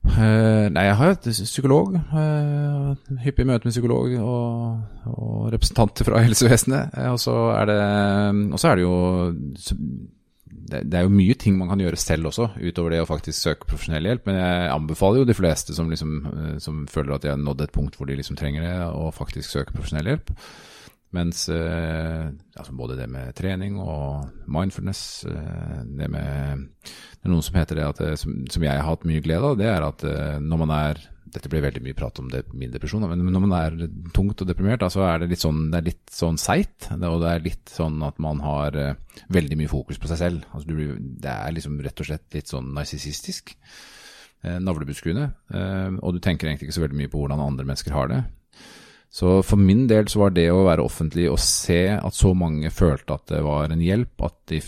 Eh, 0.00 0.66
nei, 0.72 0.86
jeg 0.86 0.96
har 0.96 1.12
et 1.12 1.26
psykolog. 1.28 1.94
Eh, 1.94 3.18
hyppig 3.24 3.46
møte 3.46 3.68
med 3.68 3.74
psykolog 3.74 4.14
og, 4.18 5.10
og 5.12 5.50
representanter 5.54 6.08
fra 6.08 6.22
helsevesenet. 6.26 6.96
Uh, 6.96 7.12
og, 7.12 7.20
så 7.22 7.36
er 7.58 7.68
det, 7.70 7.82
og 8.50 8.62
så 8.62 8.70
er 8.70 8.80
det 8.80 8.86
jo 8.86 8.96
det, 10.70 10.80
det, 10.86 10.96
er 10.98 11.06
jo 11.06 11.12
mye 11.12 11.36
ting 11.38 11.58
man 11.58 11.70
kan 11.70 11.82
gjøre 11.82 11.98
selv 12.00 12.30
også, 12.30 12.48
utover 12.62 12.94
det 12.94 13.02
å 13.04 13.08
faktisk 13.08 13.38
søke 13.38 13.70
profesjonell 13.70 14.08
hjelp. 14.10 14.26
Men 14.26 14.40
jeg 14.40 14.72
anbefaler 14.74 15.22
jo 15.22 15.30
de 15.30 15.38
fleste 15.38 15.76
som, 15.76 15.92
liksom, 15.92 16.18
som 16.62 16.82
føler 16.90 17.14
at 17.14 17.26
de 17.26 17.32
har 17.34 17.40
nådd 17.40 17.66
et 17.66 17.74
punkt 17.74 17.98
hvor 17.98 18.10
de 18.10 18.18
liksom 18.18 18.38
trenger 18.40 18.66
det, 18.66 18.74
å 18.90 19.12
faktisk 19.14 19.52
søke 19.52 19.76
profesjonell 19.76 20.14
hjelp. 20.14 20.34
Mens 21.16 21.48
eh, 21.50 22.26
altså 22.54 22.74
både 22.78 22.96
det 23.00 23.08
med 23.10 23.34
trening 23.34 23.80
og 23.82 24.28
mindfulness 24.46 25.24
eh, 25.26 25.80
Det 25.82 26.06
med 26.06 26.68
Det 26.84 27.26
er 27.26 27.32
noe 27.32 27.42
som 27.42 27.56
heter 27.58 27.80
det, 27.80 27.86
at 27.88 28.02
som, 28.20 28.36
som, 28.46 28.62
jeg 28.62 28.78
har 28.78 28.86
hatt 28.86 29.06
mye 29.08 29.22
glede 29.24 29.48
av, 29.48 29.56
det 29.58 29.66
er 29.66 29.86
at 29.86 30.04
eh, 30.06 30.36
når 30.38 30.60
man 30.62 30.74
er 30.76 31.02
Dette 31.30 31.50
blir 31.50 31.62
veldig 31.62 31.82
mye 31.82 31.94
prat 31.98 32.18
om 32.22 32.30
det, 32.30 32.44
min 32.58 32.72
depresjon, 32.74 33.04
men 33.06 33.20
når 33.30 33.42
man 33.44 33.52
er 33.54 33.74
tungt 34.14 34.42
og 34.42 34.48
deprimert, 34.48 34.82
så 34.90 35.04
er 35.06 35.20
det 35.22 35.28
litt 35.30 35.42
sånn, 35.44 35.68
det 35.70 35.92
sånn 36.10 36.34
seigt. 36.42 36.88
Og 36.90 37.20
det 37.22 37.28
er 37.30 37.44
litt 37.44 37.70
sånn 37.70 38.02
at 38.02 38.18
man 38.18 38.42
har 38.42 38.74
veldig 39.30 39.60
mye 39.60 39.70
fokus 39.70 40.02
på 40.02 40.10
seg 40.10 40.18
selv. 40.18 40.48
Altså, 40.50 40.66
blir, 40.72 40.96
det 40.98 41.30
er 41.30 41.54
liksom 41.54 41.78
rett 41.86 42.02
og 42.02 42.08
slett 42.08 42.34
litt 42.34 42.50
sånn 42.50 42.72
narsissistisk. 42.74 43.54
Navlebeskuende. 44.42 45.28
Og 46.02 46.18
du 46.18 46.18
tenker 46.18 46.50
egentlig 46.50 46.66
ikke 46.66 46.80
så 46.80 46.82
veldig 46.88 46.98
mye 47.04 47.14
på 47.14 47.22
hvordan 47.22 47.46
andre 47.46 47.68
mennesker 47.68 47.94
har 47.94 48.10
det. 48.10 48.24
Så 49.10 49.40
for 49.42 49.58
min 49.58 49.88
del 49.90 50.06
så 50.06 50.20
var 50.20 50.34
det 50.36 50.46
å 50.54 50.62
være 50.68 50.84
offentlig 50.86 51.24
og 51.32 51.40
se 51.42 51.80
at 51.96 52.14
så 52.14 52.30
mange 52.38 52.70
følte 52.70 53.16
at 53.16 53.32
det 53.32 53.40
var 53.42 53.72
en 53.72 53.82
hjelp 53.82 54.22
de, 54.46 54.60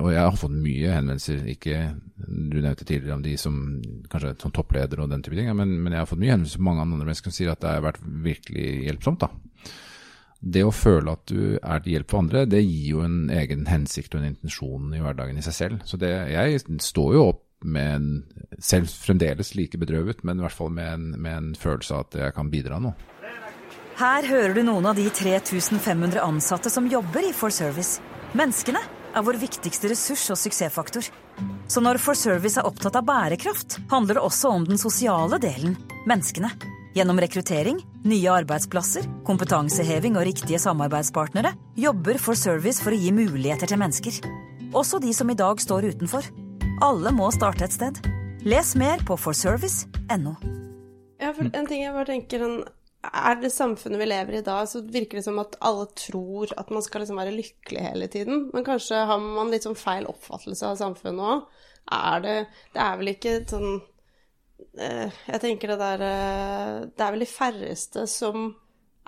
Og 0.00 0.08
jeg 0.10 0.18
har 0.18 0.38
fått 0.40 0.56
mye 0.56 0.94
henvendelser, 0.96 1.44
ikke 1.52 1.76
Du 2.18 2.56
nevnte 2.58 2.82
tidligere 2.82 3.14
om 3.14 3.22
de 3.22 3.36
som 3.38 3.60
kanskje 4.10 4.34
som 4.42 4.54
toppledere 4.54 5.04
og 5.04 5.12
den 5.12 5.22
type 5.22 5.38
ting, 5.38 5.52
men, 5.54 5.76
men 5.78 5.94
jeg 5.94 6.02
har 6.02 6.10
fått 6.10 6.18
mye 6.18 6.34
henvendelser 6.34 6.58
fra 6.58 6.70
mange 6.72 6.86
andre 6.88 7.06
mennesker 7.06 7.30
som 7.30 7.36
sier 7.36 7.52
at 7.52 7.62
det 7.62 7.76
har 7.76 7.86
vært 7.86 8.02
virkelig 8.02 8.66
hjelpsomt. 8.88 9.22
da. 9.22 9.30
Det 10.38 10.62
å 10.66 10.74
føle 10.74 11.14
at 11.14 11.30
du 11.30 11.42
er 11.58 11.82
til 11.82 11.94
hjelp 11.94 12.10
for 12.10 12.22
andre, 12.24 12.44
det 12.50 12.64
gir 12.64 12.96
jo 12.96 13.04
en 13.06 13.20
egen 13.34 13.66
hensikt 13.70 14.14
og 14.14 14.22
en 14.22 14.32
intensjon 14.32 14.90
i 14.94 15.02
hverdagen 15.02 15.38
i 15.38 15.44
seg 15.46 15.54
selv. 15.54 15.84
Så 15.86 15.98
det, 16.02 16.10
jeg 16.34 16.62
står 16.82 17.14
jo 17.14 17.28
opp 17.32 17.44
med 17.66 17.94
en, 17.94 18.10
selv 18.62 18.90
fremdeles 18.90 19.54
like 19.58 19.78
bedrøvet, 19.78 20.22
men 20.26 20.38
i 20.38 20.46
hvert 20.46 20.54
fall 20.54 20.74
med 20.74 20.90
en, 20.92 21.08
med 21.18 21.36
en 21.36 21.54
følelse 21.58 21.94
av 21.94 22.06
at 22.06 22.18
jeg 22.22 22.36
kan 22.36 22.50
bidra 22.50 22.82
nå. 22.82 22.94
Her 23.98 24.22
hører 24.22 24.52
du 24.54 24.60
noen 24.62 24.84
av 24.86 24.94
de 24.94 25.08
3500 25.10 26.20
ansatte 26.22 26.70
som 26.70 26.84
jobber 26.86 27.24
i 27.26 27.32
For 27.34 27.50
Service. 27.50 27.96
Menneskene 28.38 28.78
er 28.78 29.24
vår 29.26 29.40
viktigste 29.40 29.90
ressurs 29.90 30.22
og 30.30 30.38
suksessfaktor. 30.38 31.08
Så 31.66 31.82
når 31.82 31.98
For 31.98 32.14
Service 32.14 32.60
er 32.60 32.68
opptatt 32.68 32.94
av 33.00 33.08
bærekraft, 33.08 33.80
handler 33.90 34.20
det 34.20 34.22
også 34.22 34.52
om 34.54 34.68
den 34.68 34.78
sosiale 34.78 35.40
delen 35.42 35.74
menneskene. 36.06 36.52
Gjennom 36.94 37.18
rekruttering, 37.18 37.82
nye 38.06 38.30
arbeidsplasser, 38.36 39.10
kompetanseheving 39.26 40.14
og 40.14 40.28
riktige 40.30 40.62
samarbeidspartnere 40.62 41.56
jobber 41.74 42.22
For 42.22 42.38
Service 42.38 42.78
for 42.84 42.94
å 42.94 43.02
gi 43.02 43.10
muligheter 43.10 43.66
til 43.66 43.82
mennesker. 43.82 44.22
Også 44.78 45.02
de 45.02 45.10
som 45.10 45.34
i 45.34 45.38
dag 45.42 45.58
står 45.58 45.90
utenfor. 45.90 46.30
Alle 46.86 47.10
må 47.10 47.34
starte 47.34 47.66
et 47.66 47.74
sted. 47.74 47.98
Les 48.46 48.74
mer 48.78 49.02
på 49.02 49.18
forservice.no. 49.18 50.38
Ja, 51.18 51.34
for 51.34 51.50
en 51.50 51.66
ting 51.66 51.82
jeg 51.82 51.98
bare 51.98 52.12
tenker 52.14 52.46
er 53.12 53.38
det 53.42 53.50
samfunnet 53.54 54.00
vi 54.00 54.08
lever 54.08 54.38
i 54.38 54.44
da, 54.44 54.60
så 54.66 54.82
virker 54.84 55.18
det 55.18 55.24
som 55.26 55.38
at 55.42 55.56
alle 55.64 55.86
tror 55.98 56.52
at 56.60 56.70
man 56.74 56.84
skal 56.84 57.02
liksom 57.04 57.20
være 57.20 57.34
lykkelig 57.36 57.84
hele 57.84 58.08
tiden. 58.12 58.48
Men 58.54 58.66
kanskje 58.66 59.04
har 59.08 59.20
man 59.22 59.52
litt 59.52 59.66
sånn 59.66 59.78
feil 59.78 60.08
oppfattelse 60.10 60.72
av 60.72 60.80
samfunnet 60.80 61.32
òg. 61.32 61.64
Det 62.24 62.34
Det 62.74 62.80
er 62.84 62.96
vel 63.00 63.08
ikke 63.14 63.34
sånn 63.48 63.78
eh, 64.76 65.08
Jeg 65.24 65.40
tenker 65.40 65.70
det 65.72 65.78
der 65.80 66.02
eh, 66.04 66.80
Det 66.84 67.00
er 67.00 67.14
vel 67.14 67.24
de 67.24 67.30
færreste 67.30 68.04
som 68.12 68.50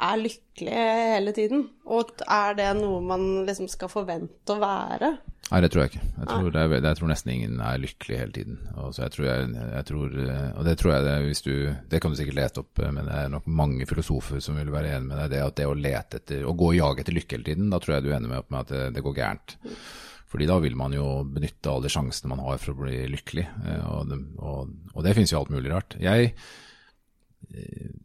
er 0.00 0.20
lykkelig 0.20 0.84
hele 1.14 1.34
tiden. 1.36 1.66
Og 1.90 2.14
er 2.24 2.56
det 2.58 2.70
noe 2.80 3.02
man 3.04 3.26
liksom 3.48 3.68
skal 3.70 3.92
forvente 3.92 4.54
å 4.54 4.62
være? 4.62 5.14
Nei, 5.50 5.58
det 5.64 5.72
tror 5.72 5.82
jeg 5.82 5.90
ikke. 5.90 6.08
Jeg 6.14 6.26
tror, 6.28 6.56
er, 6.60 6.74
jeg 6.76 6.98
tror, 6.98 7.08
nesten 7.10 7.32
ingen 7.32 7.62
er 7.66 7.80
lykkelig 7.82 8.18
hele 8.20 8.34
tiden. 8.36 8.58
Og, 8.78 8.92
tror 8.94 9.26
jeg, 9.26 9.48
jeg 9.58 9.86
tror, 9.88 10.12
og 10.60 10.68
det 10.68 10.74
tror 10.78 10.92
jeg 10.94 11.06
det, 11.08 11.16
hvis 11.26 11.42
du, 11.42 11.54
det 11.90 12.00
kan 12.02 12.14
du 12.14 12.18
sikkert 12.20 12.38
lete 12.38 12.62
opp, 12.62 12.82
men 12.84 13.08
det 13.08 13.16
er 13.18 13.32
nok 13.32 13.48
mange 13.50 13.88
filosofer 13.90 14.44
som 14.44 14.60
vil 14.60 14.70
være 14.70 14.94
enig 14.94 15.10
med 15.10 15.18
deg. 15.24 15.32
Det 15.34 15.42
at 15.42 15.58
det 15.58 15.66
å 15.66 15.74
lete 15.74 16.22
etter, 16.22 16.46
å 16.46 16.54
gå 16.54 16.70
og 16.70 16.78
jage 16.78 17.02
etter 17.02 17.18
lykke 17.18 17.36
hele 17.36 17.48
tiden, 17.50 17.72
da 17.72 17.82
tror 17.82 17.96
jeg 17.96 18.06
du 18.06 18.12
ender 18.14 18.30
med, 18.30 18.46
med 18.46 18.62
at 18.62 18.72
det, 18.76 18.84
det, 18.94 19.04
går 19.06 19.18
gærent. 19.18 19.56
Fordi 20.30 20.46
da 20.46 20.60
vil 20.62 20.78
man 20.78 20.94
jo 20.94 21.08
benytte 21.26 21.72
alle 21.72 21.88
de 21.88 21.94
sjansene 21.96 22.30
man 22.30 22.44
har 22.46 22.62
for 22.62 22.76
å 22.76 22.84
bli 22.84 23.00
lykkelig. 23.10 23.48
Eh, 23.66 23.86
og 23.90 24.12
det, 24.12 24.20
og, 24.38 24.74
og 24.94 25.06
det 25.06 25.16
finnes 25.18 25.34
jo 25.34 25.40
alt 25.40 25.50
mulig 25.50 25.74
rart. 25.74 25.98
Jeg, 25.98 26.36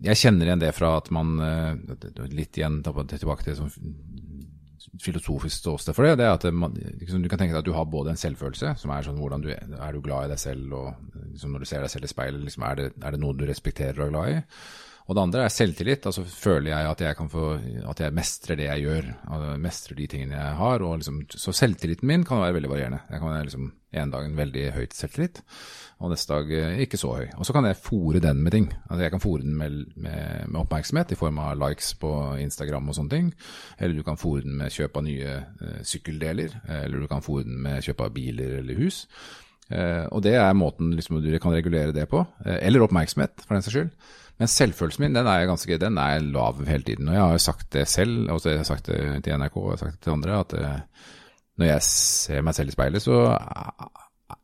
jeg 0.06 0.20
kjenner 0.20 0.50
igjen 0.50 0.62
det 0.62 0.72
fra 0.76 0.96
at 1.00 1.12
man 1.14 1.36
eh, 1.44 2.26
Litt 2.34 2.58
igjen 2.58 2.82
tilbake 2.86 3.46
til 3.46 3.58
sånn 3.60 3.74
filosofisk 5.02 5.58
ståsted 5.60 5.96
for 5.96 6.08
det. 6.08 6.16
det 6.22 6.28
er 6.28 6.38
at 6.38 6.46
man, 6.56 6.76
liksom, 7.02 7.24
Du 7.24 7.30
kan 7.30 7.40
tenke 7.42 7.56
deg 7.56 7.64
at 7.64 7.68
du 7.68 7.76
har 7.76 7.88
både 7.90 8.14
en 8.14 8.20
selvfølelse, 8.20 8.76
som 8.80 8.94
er 8.94 9.06
sånn 9.06 9.20
hvordan 9.20 9.44
du 9.44 9.52
er 9.52 9.94
du 9.94 10.02
glad 10.04 10.28
i 10.28 10.34
deg 10.34 10.40
selv, 10.40 10.72
og 10.72 11.28
liksom, 11.34 11.52
når 11.52 11.64
du 11.64 11.70
ser 11.70 11.84
deg 11.84 11.92
selv 11.92 12.08
i 12.08 12.12
speilet, 12.12 12.44
liksom, 12.48 12.66
er, 12.68 12.80
det, 12.80 12.90
er, 13.02 13.16
det, 13.16 13.22
noe 13.22 13.36
du 13.38 13.46
respekterer 13.50 14.00
og 14.00 14.08
er 14.08 14.14
glad 14.14 14.32
i? 14.32 14.42
Og 15.06 15.14
det 15.14 15.22
andre 15.22 15.44
er 15.46 15.54
selvtillit. 15.54 16.08
altså 16.10 16.24
Føler 16.26 16.72
jeg 16.72 16.90
at 16.90 17.02
jeg 17.04 17.28
få, 17.30 17.50
at 17.92 18.00
jeg 18.02 18.16
mestrer 18.18 18.58
det 18.58 18.70
jeg 18.72 18.86
gjør, 18.88 19.10
mestrer 19.62 20.00
de 20.00 20.08
tingene 20.10 20.40
jeg 20.40 20.56
har. 20.58 20.82
og 20.82 20.96
liksom, 20.98 21.20
Så 21.30 21.54
selvtilliten 21.54 22.10
min 22.10 22.24
kan 22.26 22.42
være 22.42 22.56
veldig 22.58 22.72
varierende. 22.72 23.04
Jeg 23.12 23.22
kan 23.22 23.30
være 23.30 23.44
liksom 23.50 23.68
en 24.02 24.12
dag 24.16 24.26
en 24.26 24.40
veldig 24.40 24.64
høyt 24.76 24.98
selvtillit, 24.98 25.44
og 26.04 26.12
neste 26.12 26.34
dag 26.34 26.50
eh, 26.52 26.82
ikke 26.84 27.00
så 27.00 27.14
høy. 27.16 27.30
Og 27.40 27.48
så 27.48 27.54
kan 27.56 27.66
jeg 27.70 27.80
fòre 27.80 28.20
den 28.24 28.42
med 28.44 28.52
ting. 28.52 28.68
Altså 28.90 29.06
Jeg 29.06 29.14
kan 29.14 29.24
fòre 29.24 29.46
den 29.46 29.56
med, 29.56 29.78
med, 29.96 30.50
med, 30.50 30.60
oppmerksomhet 30.60 31.14
i 31.16 31.20
form 31.20 31.40
av 31.40 31.56
likes 31.62 31.94
på 32.02 32.12
Instagram 32.44 32.92
og 32.92 32.98
sånne 32.98 33.14
ting. 33.14 33.32
Eller 33.80 33.96
du 33.96 34.04
kan 34.04 34.20
fòre 34.20 34.44
den 34.44 34.58
med 34.60 34.76
kjøp 34.76 35.00
av 35.00 35.06
nye 35.08 35.38
uh, 35.62 35.80
sykkeldeler. 35.88 36.60
Eller 36.82 37.00
du 37.00 37.08
kan 37.12 37.24
fòre 37.24 37.48
den 37.48 37.64
med 37.64 37.86
kjøp 37.86 38.04
av 38.04 38.14
biler 38.16 38.60
eller 38.60 38.84
hus. 38.84 39.06
Uh, 39.72 40.04
og 40.12 40.22
det 40.28 40.36
er 40.38 40.52
måten 40.58 40.92
liksom, 40.98 41.22
du 41.24 41.32
kan 41.40 41.56
regulere 41.56 41.96
det 41.96 42.10
på. 42.12 42.26
Uh, 42.44 42.58
eller 42.60 42.84
oppmerksomhet, 42.84 43.48
for 43.48 43.56
den 43.56 43.66
saks 43.66 43.80
skyld. 43.80 44.14
Men 44.36 44.52
selvfølelsen 44.52 45.06
min 45.06 45.16
den 45.16 45.32
er 45.32 45.48
ganske, 45.48 45.80
den 45.80 45.98
er 46.02 46.20
lav 46.28 46.60
hele 46.68 46.84
tiden. 46.84 47.08
Og 47.08 47.16
jeg 47.16 47.24
har 47.24 47.38
jo 47.38 47.46
sagt 47.46 47.70
det 47.72 47.88
selv, 47.88 48.26
og 48.34 48.44
jeg 48.44 48.60
har 48.60 48.68
sagt 48.68 48.92
det 48.92 49.24
til 49.24 49.40
NRK 49.40 49.62
og 49.62 49.70
jeg 49.70 49.78
har 49.78 49.86
sagt 49.86 49.96
det 49.96 50.04
til 50.04 50.18
andre, 50.18 50.42
at 50.44 50.58
når 51.56 51.70
jeg 51.70 51.86
ser 51.88 52.44
meg 52.44 52.58
selv 52.58 52.74
i 52.74 52.76
speilet, 52.76 53.06
så 53.06 53.22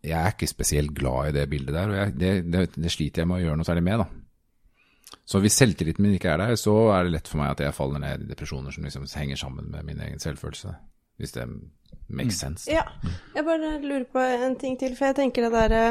jeg 0.01 0.17
er 0.17 0.34
ikke 0.34 0.49
spesielt 0.49 0.93
glad 0.97 1.30
i 1.30 1.36
det 1.39 1.49
bildet 1.51 1.75
der. 1.75 1.91
Og 1.91 1.99
jeg, 1.99 2.13
det, 2.17 2.32
det, 2.54 2.65
det, 2.75 2.91
sliter 2.93 3.23
jeg 3.23 3.30
med 3.30 3.39
å 3.39 3.45
gjøre 3.45 3.60
noe 3.60 3.67
særlig 3.67 3.86
med, 3.86 4.04
da. 4.04 5.17
Så 5.32 5.39
hvis 5.43 5.56
selvtilliten 5.60 6.04
min 6.04 6.15
ikke 6.17 6.32
er 6.34 6.41
der, 6.41 6.56
så 6.60 6.73
er 6.95 7.06
det 7.06 7.13
lett 7.15 7.30
for 7.30 7.39
meg 7.41 7.54
at 7.54 7.62
jeg 7.63 7.75
faller 7.75 8.01
ned 8.04 8.25
i 8.25 8.32
depresjoner 8.32 8.73
som 8.73 8.88
liksom 8.88 9.06
henger 9.15 9.39
sammen 9.39 9.69
med 9.71 9.86
min 9.88 10.01
egen 10.04 10.19
selvfølelse. 10.21 10.73
Hvis 11.21 11.36
det 11.36 11.45
makes 12.10 12.39
sense. 12.39 12.65
sense. 12.65 12.71
Ja. 12.71 12.86
Jeg 13.36 13.45
bare 13.47 13.75
lurer 13.84 14.08
på 14.12 14.23
en 14.23 14.58
ting 14.60 14.80
til, 14.80 14.95
for 14.97 15.12
jeg 15.12 15.19
tenker 15.19 15.47
det 15.47 15.51
derre 15.56 15.84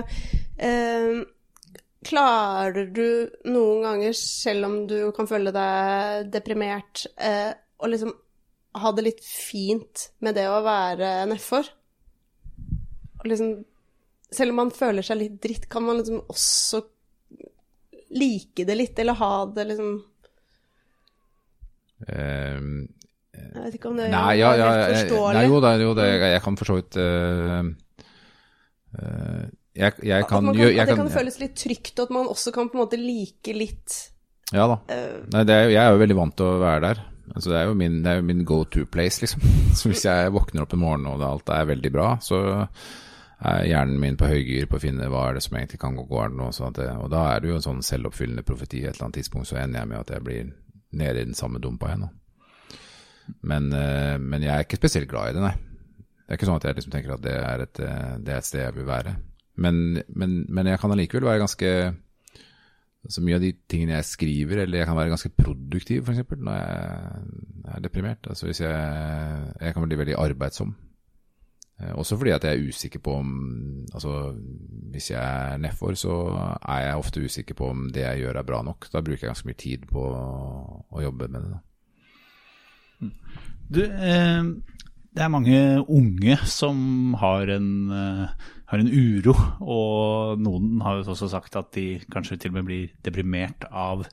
eh, 0.58 1.20
Klarer 2.00 2.86
du 2.96 3.28
noen 3.52 3.82
ganger, 3.84 4.14
selv 4.16 4.64
om 4.70 4.76
du 4.88 5.10
kan 5.12 5.28
føle 5.28 5.52
deg 5.52 6.30
deprimert, 6.32 7.02
eh, 7.20 7.50
å 7.76 7.90
liksom 7.92 8.14
ha 8.80 8.92
det 8.96 9.04
litt 9.04 9.20
fint 9.20 10.06
med 10.24 10.38
det 10.38 10.46
å 10.48 10.62
være 10.64 11.10
en 11.26 11.34
FR? 11.36 11.68
Og 13.20 13.28
liksom 13.28 13.52
selv 14.34 14.54
om 14.54 14.60
man 14.62 14.72
føler 14.74 15.06
seg 15.06 15.20
litt 15.20 15.36
dritt, 15.42 15.68
kan 15.70 15.84
man 15.86 16.00
liksom 16.00 16.22
også 16.30 16.82
like 18.10 18.66
det 18.66 18.76
litt, 18.78 18.98
eller 18.98 19.18
ha 19.20 19.34
det 19.54 19.66
liksom 19.70 19.90
um, 22.08 22.72
Jeg 23.36 23.62
vet 23.64 23.78
ikke 23.78 23.92
om 23.92 24.00
det 24.00 24.08
nei, 24.10 24.34
ja, 24.40 24.50
ja, 24.58 24.70
er 24.74 24.96
forståelig? 24.96 25.36
Nei, 25.38 25.44
jo, 25.46 25.60
det, 25.62 25.72
jo 25.84 25.94
det, 25.98 26.08
jeg 26.34 26.44
kan 26.46 26.58
for 26.58 26.70
så 26.70 26.78
vidt 26.80 26.98
uh, 26.98 27.60
uh, 28.98 29.44
jeg, 29.70 29.94
jeg 30.02 30.26
kan, 30.26 30.50
kan, 30.50 30.58
jeg, 30.58 30.74
at 30.74 30.90
det 30.90 30.96
kan, 30.96 31.04
kan 31.06 31.14
føles 31.14 31.38
litt 31.42 31.54
trygt, 31.58 31.94
og 31.98 32.08
at 32.08 32.16
man 32.18 32.32
også 32.32 32.54
kan 32.54 32.70
på 32.70 32.78
en 32.78 32.82
måte 32.82 32.98
like 32.98 33.54
litt 33.54 34.00
Ja 34.50 34.66
da. 34.66 34.80
Uh, 34.90 35.22
nei, 35.30 35.46
er, 35.46 35.70
jeg 35.70 35.82
er 35.84 35.94
jo 35.94 36.02
veldig 36.02 36.18
vant 36.18 36.36
til 36.38 36.50
å 36.50 36.58
være 36.58 36.82
der. 36.88 37.04
Altså, 37.30 37.52
det 37.52 37.60
er 37.60 37.68
jo 37.68 37.76
min, 37.78 38.00
det 38.02 38.10
er 38.10 38.18
jo 38.18 38.26
min 38.26 38.42
go 38.42 38.64
to 38.66 38.82
place, 38.90 39.22
liksom. 39.22 39.44
Så 39.78 39.92
hvis 39.92 40.02
jeg 40.08 40.32
våkner 40.34 40.64
opp 40.64 40.74
en 40.74 40.82
morgen 40.82 41.06
og 41.06 41.22
alt 41.22 41.52
er 41.54 41.68
veldig 41.70 41.92
bra, 41.94 42.08
så 42.24 42.40
hjernen 43.40 44.00
min 44.00 44.18
på 44.20 44.28
høygir 44.28 44.66
på 44.68 44.76
å 44.76 44.82
finne 44.82 45.08
hva 45.08 45.28
er 45.28 45.38
det 45.38 45.44
som 45.46 45.56
egentlig 45.56 45.80
kan 45.80 45.96
gå 45.96 46.04
galt. 46.10 46.40
Sånn 46.56 46.76
og 46.76 47.08
da 47.12 47.22
er 47.30 47.40
det 47.40 47.50
jo 47.50 47.56
en 47.56 47.64
sånn 47.64 47.84
selvoppfyllende 47.84 48.44
profeti. 48.44 48.82
Et 48.84 48.92
eller 48.92 49.08
annet 49.08 49.20
tidspunkt 49.22 49.48
så 49.48 49.60
ender 49.60 49.80
jeg 49.80 49.90
med 49.92 50.00
at 50.02 50.12
jeg 50.14 50.26
blir 50.26 50.50
nede 51.00 51.22
i 51.22 51.28
den 51.28 51.38
samme 51.38 51.62
dumpa 51.62 51.88
igjen. 51.88 52.10
Men, 53.46 53.72
eh, 53.72 54.18
men, 54.18 54.42
jeg 54.42 54.52
er 54.52 54.66
ikke 54.66 54.80
spesielt 54.80 55.08
glad 55.10 55.30
i 55.30 55.38
det, 55.38 55.44
nei. 55.44 55.54
Det 56.20 56.34
er 56.34 56.38
ikke 56.38 56.48
sånn 56.50 56.60
at 56.60 56.66
jeg 56.66 56.78
liksom 56.78 56.92
tenker 56.94 57.14
at 57.14 57.24
det 57.24 57.34
er 57.38 57.64
et, 57.64 57.80
eh, 57.80 58.12
det 58.18 58.34
er 58.34 58.42
et 58.42 58.48
sted 58.48 58.64
jeg 58.64 58.76
vil 58.76 58.88
være. 58.90 59.16
Men, 59.60 60.02
men, 60.08 60.36
men 60.48 60.70
jeg 60.70 60.80
kan 60.82 60.92
allikevel 60.94 61.28
være 61.28 61.42
ganske 61.42 61.72
så 63.08 63.22
mye 63.24 63.38
av 63.38 63.44
de 63.44 63.54
tingene 63.70 63.96
jeg 63.96 64.08
skriver, 64.10 64.62
eller 64.62 64.82
jeg 64.82 64.88
kan 64.90 64.98
være 64.98 65.12
ganske 65.14 65.32
produktiv 65.32 66.04
f.eks. 66.04 66.20
når 66.36 66.58
jeg 66.58 67.74
er 67.74 67.84
deprimert. 67.86 68.28
Altså 68.28 68.50
hvis 68.50 68.60
jeg, 68.60 69.52
jeg 69.60 69.74
kan 69.74 69.86
bli 69.86 70.00
veldig 70.02 70.18
arbeidsom. 70.20 70.74
Eh, 71.80 71.92
også 71.96 72.16
fordi 72.20 72.30
at 72.34 72.44
jeg 72.44 72.56
er 72.56 72.68
usikker 72.68 73.00
på 73.00 73.14
om 73.22 73.30
Altså 73.94 74.34
hvis 74.90 75.10
jeg 75.10 75.52
er 75.52 75.56
nedfor, 75.56 75.94
så 75.94 76.14
er 76.68 76.80
jeg 76.80 76.96
ofte 76.96 77.24
usikker 77.24 77.54
på 77.54 77.68
om 77.70 77.90
det 77.94 78.02
jeg 78.02 78.18
gjør 78.24 78.40
er 78.40 78.46
bra 78.46 78.62
nok. 78.62 78.88
Da 78.92 79.00
bruker 79.00 79.22
jeg 79.22 79.30
ganske 79.30 79.48
mye 79.48 79.60
tid 79.60 79.86
på 79.90 80.02
å 80.90 81.02
jobbe 81.02 81.28
med 81.28 81.40
det. 81.46 81.50
Da. 81.54 81.60
Du, 83.70 83.80
eh, 83.84 84.50
det 85.10 85.24
er 85.24 85.32
mange 85.32 85.60
unge 85.90 86.36
som 86.46 87.14
har 87.18 87.50
en 87.56 87.70
eh, 87.90 88.50
har 88.70 88.78
en 88.78 88.90
uro, 88.90 89.32
og 89.58 90.38
noen 90.38 90.78
har 90.84 91.00
jo 91.00 91.08
også 91.10 91.26
sagt 91.32 91.56
at 91.58 91.72
de 91.74 91.98
kanskje 92.12 92.36
til 92.38 92.52
og 92.52 92.60
med 92.60 92.68
blir 92.68 92.92
deprimert 93.02 93.66
av 93.66 94.04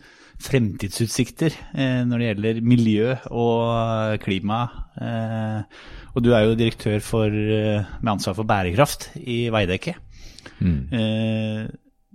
fremtidsutsikter 0.41 1.53
eh, 1.77 2.01
når 2.09 2.17
det 2.17 2.29
gjelder 2.31 2.61
miljø 2.65 3.13
og 3.29 4.17
klima. 4.23 4.63
Eh, 4.97 5.85
og 6.17 6.25
du 6.25 6.31
er 6.33 6.47
jo 6.47 6.57
direktør 6.57 6.97
for, 7.05 7.29
med 7.29 8.13
ansvar 8.15 8.33
for 8.39 8.49
bærekraft 8.49 9.11
i 9.21 9.43
Veidekke. 9.53 9.93
Mm. 10.57 10.89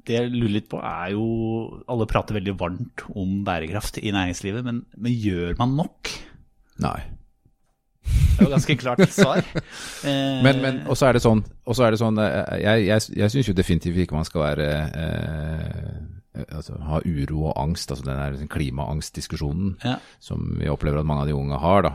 Det 0.02 0.16
jeg 0.16 0.32
lurer 0.32 0.56
litt 0.56 0.66
på, 0.66 0.80
er 0.82 1.12
jo 1.14 1.26
Alle 1.86 2.08
prater 2.10 2.34
veldig 2.34 2.56
varmt 2.58 3.04
om 3.14 3.44
bærekraft 3.46 4.02
i 4.02 4.10
næringslivet, 4.10 4.66
men, 4.66 4.82
men 4.98 5.14
gjør 5.14 5.54
man 5.62 5.76
nok? 5.78 6.10
Nei. 6.82 6.98
Det 8.02 8.44
var 8.44 8.50
ganske 8.56 8.76
klart 8.76 9.08
svar. 9.10 9.44
Eh, 10.02 10.42
men, 10.42 10.58
men 10.58 10.78
og 10.90 10.96
så 10.98 11.06
er 11.06 11.14
det 11.14 11.22
sånn, 11.22 11.44
er 11.62 11.94
det 11.94 11.98
sånn 12.00 12.16
eh, 12.18 12.56
Jeg, 12.58 12.86
jeg, 12.88 13.02
jeg 13.20 13.30
syns 13.30 13.48
jo 13.48 13.54
definitivt 13.54 14.00
ikke 14.02 14.16
man 14.16 14.26
skal 14.26 14.42
være 14.42 14.66
eh, 14.98 16.46
altså, 16.56 16.74
ha 16.88 16.98
uro 17.06 17.44
og 17.52 17.60
angst, 17.60 17.92
altså 17.92 18.08
den 18.08 18.18
der 18.18 18.34
liksom 18.34 18.50
klimaangstdiskusjonen 18.50 19.76
ja. 19.84 19.94
som 20.18 20.56
vi 20.58 20.70
opplever 20.72 20.98
at 20.98 21.06
mange 21.06 21.22
av 21.22 21.30
de 21.30 21.36
unge 21.38 21.60
har. 21.62 21.86
da. 21.86 21.92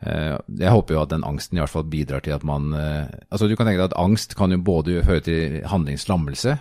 Eh, 0.00 0.36
jeg 0.62 0.72
håper 0.72 0.96
jo 0.96 1.02
at 1.02 1.12
den 1.12 1.26
angsten 1.28 1.58
i 1.58 1.62
hvert 1.62 1.72
fall 1.72 1.84
bidrar 1.92 2.24
til 2.24 2.32
at 2.32 2.44
man 2.46 2.72
altså 2.72 3.48
Du 3.50 3.52
kan 3.52 3.68
tenke 3.68 3.82
deg 3.82 3.90
at 3.90 3.98
angst 4.00 4.32
kan 4.38 4.52
jo 4.52 4.60
både 4.64 5.02
føre 5.04 5.24
til 5.26 5.60
handlingslammelse 5.68 6.56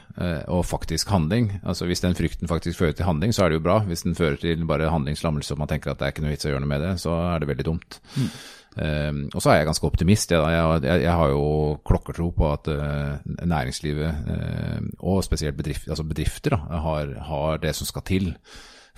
og 0.51 0.65
faktisk 0.65 1.09
handling. 1.09 1.53
Altså 1.63 1.87
Hvis 1.87 2.03
den 2.03 2.15
frykten 2.15 2.51
faktisk 2.51 2.79
fører 2.79 2.97
til 2.97 3.07
handling, 3.07 3.33
så 3.33 3.45
er 3.45 3.49
det 3.49 3.61
jo 3.61 3.65
bra. 3.67 3.79
Hvis 3.87 4.03
den 4.03 4.15
fører 4.15 4.39
til 4.41 4.65
bare 4.67 4.91
handlingslammelse 4.91 5.55
og 5.55 5.63
man 5.63 5.71
tenker 5.71 5.91
at 5.91 5.99
det 5.99 6.07
er 6.07 6.15
ikke 6.15 6.25
noe 6.27 6.35
vits 6.35 6.47
å 6.47 6.53
gjøre 6.53 6.63
noe 6.65 6.73
med 6.73 6.85
det, 6.85 6.95
så 6.99 7.15
er 7.33 7.39
det 7.39 7.51
veldig 7.51 7.67
dumt. 7.69 8.01
Mm. 8.15 8.31
Um, 8.79 9.21
og 9.33 9.41
så 9.41 9.51
er 9.51 9.59
jeg 9.59 9.67
ganske 9.67 9.87
optimist. 9.89 10.31
Jeg, 10.31 10.81
jeg, 10.85 11.01
jeg 11.03 11.13
har 11.19 11.31
jo 11.33 11.45
klokkertro 11.85 12.29
på 12.35 12.49
at 12.53 12.69
uh, 12.71 13.17
næringslivet, 13.25 14.29
uh, 14.29 14.83
og 14.99 15.23
spesielt 15.25 15.57
bedrift, 15.57 15.89
altså 15.89 16.05
bedrifter, 16.07 16.55
da, 16.55 16.81
har, 16.85 17.15
har, 17.27 17.57
det 17.63 17.73
som 17.75 17.89
skal 17.89 18.05
til 18.07 18.29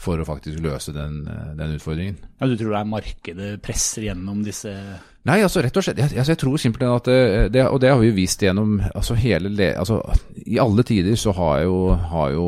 for 0.02 0.22
å 0.22 0.26
faktisk 0.26 0.62
løse 0.64 0.94
den, 0.96 1.22
eh, 1.30 1.54
den 1.60 1.78
utfordringen. 1.78 2.18
Ja, 2.40 2.50
du 2.50 2.58
tror 2.58 2.74
det 2.74 2.82
er 2.82 2.94
markedet 2.96 3.52
presser 3.62 4.08
gjennom 4.10 4.42
disse 4.46 4.74
Nei, 5.30 5.38
altså 5.46 5.62
rett 5.62 5.76
og 5.78 5.84
slett. 5.86 6.00
Jeg, 6.02 6.10
altså, 6.16 6.34
jeg 6.34 6.40
tror 6.42 6.62
simpelthen 6.62 6.96
at 6.98 7.08
eh, 7.14 7.44
det, 7.54 7.62
Og 7.70 7.78
det 7.82 7.92
har 7.92 8.00
vi 8.02 8.08
jo 8.10 8.16
vist 8.18 8.42
gjennom 8.42 8.80
altså 8.90 9.14
hele 9.22 9.52
altså, 9.78 10.00
I 10.50 10.58
alle 10.64 10.82
tider 10.88 11.18
så 11.20 11.34
har 11.38 11.60
jo, 11.62 11.76
har 11.94 12.32
jo, 12.34 12.46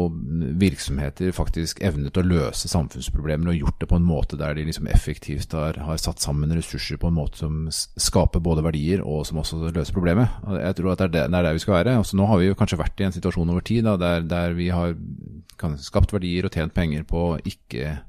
virksomheter 0.58 1.34
faktisk 1.36 1.84
evnet 1.86 2.18
å 2.18 2.24
løse 2.26 2.70
samfunnsproblemer 2.72 3.52
og 3.52 3.60
gjort 3.60 3.84
det 3.84 3.90
på 3.92 3.98
en 4.00 4.08
måte 4.08 4.40
der 4.40 4.56
de 4.58 4.66
liksom 4.66 4.88
effektivt 4.90 5.54
har, 5.54 5.78
har, 5.86 6.00
satt 6.02 6.24
sammen 6.24 6.54
ressurser 6.56 6.98
på 6.98 7.12
en 7.12 7.18
måte 7.18 7.44
som 7.44 7.68
skaper 7.70 8.42
både 8.44 8.64
verdier 8.66 9.04
og 9.06 9.28
som 9.28 9.42
også 9.44 9.60
løser 9.70 9.94
problemet. 9.94 10.34
Jeg 10.58 10.78
tror 10.80 10.94
at 10.94 11.04
det 11.04 11.06
er, 11.06 11.14
det, 11.14 11.26
det 11.30 11.40
er 11.40 11.48
der 11.48 11.58
vi 11.58 11.64
skal 11.64 11.78
være. 11.78 11.98
Altså, 12.02 12.18
nå 12.18 12.26
har 12.30 12.42
vi 12.42 12.50
jo 12.50 12.58
kanskje 12.58 12.82
vært 12.82 13.04
i 13.04 13.08
en 13.08 13.16
situasjon 13.16 13.54
over 13.54 13.66
tid 13.66 13.86
da, 13.86 13.96
der, 14.02 14.26
der 14.26 14.58
vi 14.58 14.72
har 14.74 14.98
skapt 15.84 16.16
verdier 16.16 16.50
og 16.50 16.58
tjent 16.58 16.74
penger 16.74 17.06
på 17.08 17.36
ikke 17.54 18.00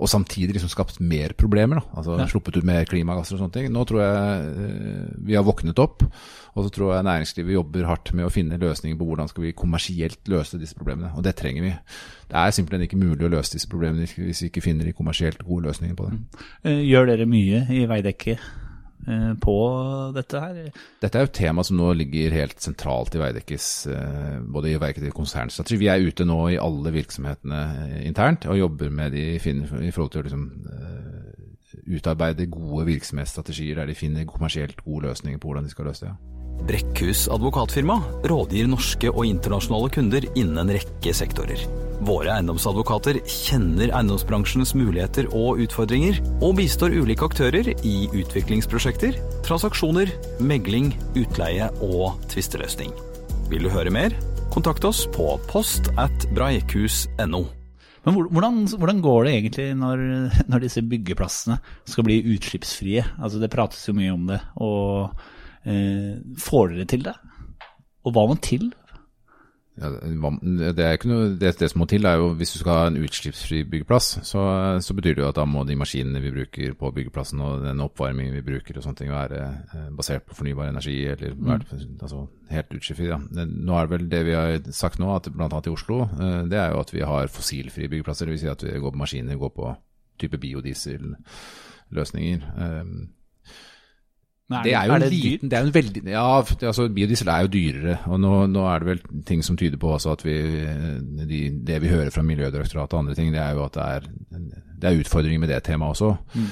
og 0.00 0.08
samtidig 0.08 0.56
liksom 0.56 0.70
skapt 0.72 1.00
mer 1.04 1.34
problemer. 1.38 1.80
Da. 1.80 1.98
Altså 2.00 2.16
ja. 2.16 2.26
Sluppet 2.30 2.56
ut 2.56 2.66
mer 2.66 2.86
klimagasser 2.88 3.36
og 3.36 3.42
sånne 3.42 3.56
ting. 3.56 3.66
Nå 3.72 3.84
tror 3.88 4.00
jeg 4.00 4.54
eh, 4.64 5.10
vi 5.28 5.36
har 5.36 5.44
våknet 5.46 5.82
opp, 5.82 6.06
og 6.54 6.64
så 6.66 6.72
tror 6.74 6.94
jeg 6.94 7.06
næringslivet 7.08 7.56
jobber 7.58 7.88
hardt 7.90 8.14
med 8.16 8.26
å 8.26 8.32
finne 8.32 8.60
løsninger 8.60 8.96
på 8.98 9.10
hvordan 9.10 9.28
skal 9.30 9.46
vi 9.46 9.52
kommersielt 9.56 10.32
løse 10.32 10.60
disse 10.60 10.78
problemene. 10.78 11.12
Og 11.18 11.26
det 11.26 11.36
trenger 11.40 11.68
vi. 11.68 11.74
Det 12.30 12.40
er 12.40 12.56
simpelthen 12.56 12.86
ikke 12.86 13.00
mulig 13.00 13.28
å 13.28 13.32
løse 13.36 13.54
disse 13.56 13.70
problemene 13.70 14.08
hvis 14.08 14.42
vi 14.46 14.50
ikke 14.50 14.64
finner 14.64 14.88
de 14.88 14.96
kommersielt 14.96 15.44
gode 15.44 15.68
løsningene 15.68 15.98
på 15.98 16.08
det. 16.08 16.16
Mm. 16.16 16.48
Eh, 16.64 16.82
gjør 16.88 17.12
dere 17.12 17.28
mye 17.30 17.64
i 17.76 17.84
Veidekke 17.90 18.38
på 19.40 19.56
dette 20.16 20.40
her? 20.42 20.58
Dette 21.02 21.18
er 21.18 21.24
jo 21.24 21.30
et 21.30 21.38
tema 21.40 21.64
som 21.66 21.78
nå 21.80 21.92
ligger 21.98 22.36
helt 22.36 22.60
sentralt 22.62 23.14
i 23.16 23.22
Veidekkes 23.22 23.68
eh, 23.90 24.34
både 24.44 24.72
i 24.72 24.80
Veidekke 24.80 25.14
konsernstrategi. 25.16 25.80
Vi 25.80 25.90
er 25.92 26.04
ute 26.04 26.26
nå 26.28 26.40
i 26.52 26.58
alle 26.60 26.92
virksomhetene 26.94 27.62
eh, 27.86 28.00
internt 28.08 28.48
og 28.50 28.60
jobber 28.60 28.92
med 28.92 29.16
de 29.16 29.24
i 29.36 29.40
forhold 29.94 30.12
til 30.14 30.22
å 30.22 30.26
liksom, 30.28 30.44
utarbeide 31.90 32.50
gode 32.50 32.86
virksomhetsstrategier 32.90 33.80
der 33.80 33.90
de 33.90 33.98
finner 33.98 34.28
kommersielt 34.28 34.84
gode 34.84 35.08
løsninger 35.08 35.40
på 35.40 35.50
hvordan 35.50 35.66
de 35.66 35.72
skal 35.72 35.90
løse 35.90 36.06
det. 36.06 36.14
Ja. 36.14 36.39
Brekkhus 36.68 37.26
advokatfirma 37.32 37.98
rådgir 38.30 38.68
norske 38.70 39.10
og 39.12 39.24
internasjonale 39.28 39.90
kunder 39.94 40.26
innen 40.34 40.60
en 40.62 40.72
rekke 40.76 41.14
sektorer. 41.16 41.62
Våre 42.00 42.32
eiendomsadvokater 42.32 43.18
kjenner 43.28 43.90
eiendomsbransjens 43.92 44.72
muligheter 44.78 45.28
og 45.36 45.60
utfordringer, 45.66 46.16
og 46.40 46.56
bistår 46.56 46.94
ulike 46.96 47.26
aktører 47.28 47.68
i 47.84 47.94
utviklingsprosjekter, 48.08 49.18
transaksjoner, 49.44 50.12
megling, 50.40 50.94
utleie 51.20 51.68
og 51.84 52.16
tvisteløsning. 52.32 52.94
Vil 53.52 53.66
du 53.66 53.72
høre 53.72 53.92
mer? 53.92 54.16
Kontakt 54.54 54.86
oss 54.88 55.04
på 55.12 55.34
post 55.50 55.92
at 56.00 56.24
breikhus.no. 56.34 57.42
Men 58.06 58.16
hvordan, 58.16 58.62
hvordan, 58.80 59.02
går 59.04 59.26
det 59.26 59.34
egentlig 59.34 59.66
når, 59.76 60.04
når, 60.48 60.62
disse 60.64 60.82
byggeplassene 60.88 61.58
skal 61.84 62.06
bli 62.06 62.22
utslippsfrie? 62.32 63.04
Altså 63.20 63.42
Det 63.42 63.52
prates 63.52 63.84
jo 63.84 63.94
mye 63.98 64.14
om 64.14 64.24
det. 64.30 64.40
og 64.56 65.12
får 66.40 66.70
dere 66.72 66.86
til 66.88 67.02
det? 67.04 67.16
Og 68.08 68.14
hva 68.16 68.22
må 68.30 68.36
til? 68.40 68.70
Ja, 69.80 69.88
det, 69.96 70.82
er 70.84 70.96
ikke 70.98 71.08
noe, 71.08 71.28
det, 71.40 71.54
det, 71.56 71.70
som 71.72 71.80
må 71.80 71.86
til, 71.88 72.04
er 72.04 72.18
jo 72.20 72.26
hvis 72.36 72.50
du 72.52 72.58
skal 72.60 72.74
ha 72.74 72.82
en 72.90 72.98
utslippsfri 73.00 73.62
byggeplass, 73.70 74.08
så, 74.28 74.40
så, 74.84 74.96
betyr 74.96 75.14
det 75.16 75.22
jo 75.22 75.28
at 75.30 75.38
da 75.38 75.44
må 75.48 75.62
de 75.64 75.78
maskinene 75.78 76.20
vi 76.20 76.32
bruker 76.34 76.74
på 76.76 76.90
byggeplassen 76.98 77.40
og 77.46 77.62
den 77.64 77.80
oppvarmingen 77.80 78.34
vi 78.36 78.42
bruker 78.44 78.76
og 78.76 78.84
sånne 78.84 78.98
ting 78.98 79.10
være 79.14 79.38
eh, 79.46 79.86
basert 79.96 80.24
på 80.28 80.36
fornybar 80.36 80.68
energi 80.68 80.98
eller 81.08 81.32
mm. 81.32 81.48
altså, 82.02 82.18
helt 82.52 82.70
utslippsfri. 82.76 83.08
Ja. 83.08 83.18
Nå 83.40 83.72
er 83.78 83.82
det 83.86 83.94
vel 83.94 84.10
det 84.12 84.22
vi 84.28 84.34
har 84.36 84.48
sagt 84.76 85.00
nå, 85.00 85.08
at 85.16 85.26
bl.a. 85.32 85.48
i 85.48 85.72
Oslo, 85.72 85.98
eh, 86.10 86.42
det 86.50 86.58
er 86.60 86.68
jo 86.74 86.82
at 86.82 86.92
vi 86.92 87.02
har 87.14 87.32
fossilfrie 87.32 87.88
byggeplasser. 87.88 88.26
Dvs. 88.28 88.40
Si 88.44 88.48
at 88.52 88.64
vi 88.66 88.82
går 88.84 88.92
på 88.92 89.00
maskiner, 89.00 89.40
går 89.40 89.52
på 89.56 89.66
type 90.20 90.36
biodieselløsninger. 90.44 92.40
Er 92.68 92.84
det, 94.50 94.64
det, 94.66 94.72
er 94.74 94.88
jo 94.88 94.94
er 94.96 95.02
det 95.04 95.10
liten, 95.12 95.50
det 95.50 95.58
er 95.58 95.66
en 95.66 95.74
veldig, 95.74 96.00
ja, 96.10 96.24
altså 96.42 96.88
Biodiesel 96.90 97.28
er 97.30 97.44
jo 97.44 97.52
dyrere. 97.54 97.98
og 98.10 98.18
nå, 98.18 98.32
nå, 98.50 98.64
er 98.66 98.82
det 98.82 98.88
vel 98.88 99.22
ting 99.28 99.44
som 99.46 99.58
tyder 99.60 99.78
på 99.78 99.94
at 99.94 100.24
vi, 100.26 100.36
de, 101.30 101.40
det 101.66 101.78
vi 101.84 101.92
hører 101.92 102.10
fra 102.10 102.24
Miljødirektoratet 102.26 102.96
og 102.96 103.04
andre 103.04 103.14
ting, 103.14 103.30
det 103.34 103.42
er 103.44 103.54
jo 103.54 103.64
at 103.68 103.78
det 103.78 103.86
er, 103.86 104.10
det 104.80 104.90
er 104.90 105.00
utfordringer 105.04 105.42
med 105.44 105.52
det 105.54 105.62
temaet 105.68 105.94
også. 105.94 106.16
Mm. 106.34 106.50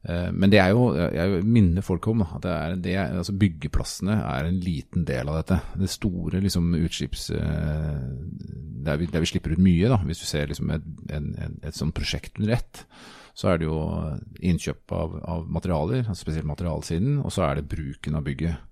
Uh, 0.00 0.28
men 0.32 0.52
det 0.52 0.60
er 0.60 0.70
jo, 0.72 0.84
jeg 0.96 1.42
minner 1.44 1.84
folk 1.84 2.06
om 2.08 2.22
at 2.24 2.42
det 2.44 2.52
er, 2.52 2.76
det, 2.84 2.94
altså 3.20 3.34
byggeplassene 3.36 4.14
er 4.16 4.48
en 4.48 4.60
liten 4.60 5.04
del 5.08 5.28
av 5.28 5.40
dette. 5.42 5.60
Det 5.80 5.90
store 5.92 6.40
liksom, 6.44 6.74
utslipps... 6.80 7.30
Uh, 7.36 7.96
der, 8.80 8.96
vi, 8.96 9.08
der, 9.12 9.20
vi, 9.20 9.28
slipper 9.28 9.52
ut 9.52 9.60
mye, 9.60 9.88
da, 9.92 9.98
hvis 10.08 10.22
du 10.22 10.28
ser 10.28 10.48
liksom, 10.48 10.70
et, 10.72 10.86
et, 11.12 11.26
et, 11.36 11.56
et, 11.68 11.76
sånt 11.76 11.92
prosjekt 11.92 12.40
under 12.40 12.54
ett 12.56 12.84
så 13.34 13.52
er 13.52 13.60
det 13.60 13.68
jo 13.68 13.78
innkjøp 14.40 14.92
av, 14.96 15.14
av 15.24 15.46
materialer, 15.48 16.04
altså 16.06 16.26
spesielt 16.26 16.48
materialsiden, 16.48 17.20
og 17.24 17.32
så 17.34 17.46
er 17.46 17.60
det 17.60 17.70
bruken 17.70 18.18
av 18.18 18.26
bygget. 18.26 18.66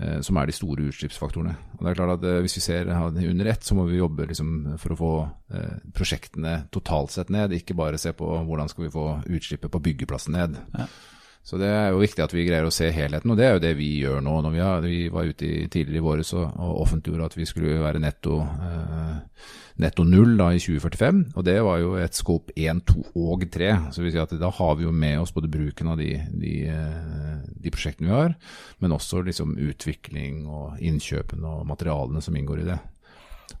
Eh, 0.00 0.20
som 0.24 0.38
er 0.40 0.48
de 0.48 0.54
store 0.56 0.86
utslippsfaktorene. 0.88 1.52
Og 1.76 1.82
det 1.84 1.90
er 1.90 1.96
klart 1.98 2.14
at 2.14 2.22
eh, 2.24 2.38
Hvis 2.40 2.56
vi 2.56 2.62
ser 2.64 2.88
under 2.88 3.46
ett, 3.46 3.64
så 3.64 3.74
må 3.76 3.84
vi 3.84 3.98
jobbe 3.98 4.26
liksom 4.30 4.78
for 4.80 4.94
å 4.94 4.96
få 4.96 5.12
eh, 5.52 5.74
prosjektene 5.92 6.54
totalt 6.72 7.12
sett 7.12 7.28
ned. 7.28 7.52
Ikke 7.52 7.76
bare 7.76 8.00
se 8.00 8.14
på 8.16 8.24
hvordan 8.24 8.70
skal 8.72 8.86
vi 8.86 8.94
få 8.94 9.06
utslippet 9.28 9.70
på 9.70 9.82
byggeplassen 9.90 10.32
ned. 10.38 10.56
Ja. 10.72 10.86
Så 11.42 11.56
det 11.56 11.70
er 11.72 11.88
jo 11.90 12.02
viktig 12.02 12.20
at 12.22 12.34
vi 12.36 12.44
greier 12.44 12.66
å 12.68 12.72
se 12.74 12.90
helheten, 12.92 13.32
og 13.32 13.38
det 13.38 13.46
er 13.46 13.54
jo 13.56 13.62
det 13.64 13.72
vi 13.78 13.88
gjør 14.02 14.20
nå. 14.22 14.34
Når 14.44 14.52
vi, 14.52 14.60
har, 14.60 14.84
vi 14.84 14.98
var 15.12 15.30
ute 15.30 15.48
i, 15.48 15.64
tidligere 15.72 16.02
i 16.02 16.04
våres 16.04 16.34
og, 16.36 16.44
og 16.60 16.82
offentliggjorde 16.84 17.30
at 17.30 17.36
vi 17.38 17.46
skulle 17.48 17.80
være 17.80 18.02
netto, 18.02 18.36
eh, 18.44 19.48
netto 19.80 20.04
null 20.06 20.36
da, 20.38 20.50
i 20.52 20.60
2045. 20.60 21.22
Og 21.40 21.48
det 21.48 21.56
var 21.66 21.80
jo 21.80 21.96
et 21.98 22.20
skop 22.20 22.52
1, 22.52 22.84
2 22.92 23.24
og 23.24 23.48
3. 23.56 23.72
Så 23.96 24.04
vi 24.04 24.12
sier 24.12 24.28
at 24.28 24.36
da 24.38 24.52
har 24.60 24.78
vi 24.78 24.86
jo 24.86 24.94
med 24.94 25.24
oss 25.24 25.34
både 25.34 25.50
bruken 25.50 25.90
av 25.94 25.98
de, 25.98 26.12
de, 26.44 26.54
eh, 26.68 27.34
de 27.64 27.72
prosjektene 27.74 28.12
vi 28.12 28.16
har, 28.18 28.38
men 28.84 28.96
også 29.00 29.24
liksom 29.26 29.56
utvikling 29.70 30.44
og 30.44 30.78
innkjøpene 30.78 31.56
og 31.56 31.68
materialene 31.72 32.22
som 32.22 32.36
inngår 32.36 32.62
i 32.62 32.70
det. 32.70 32.80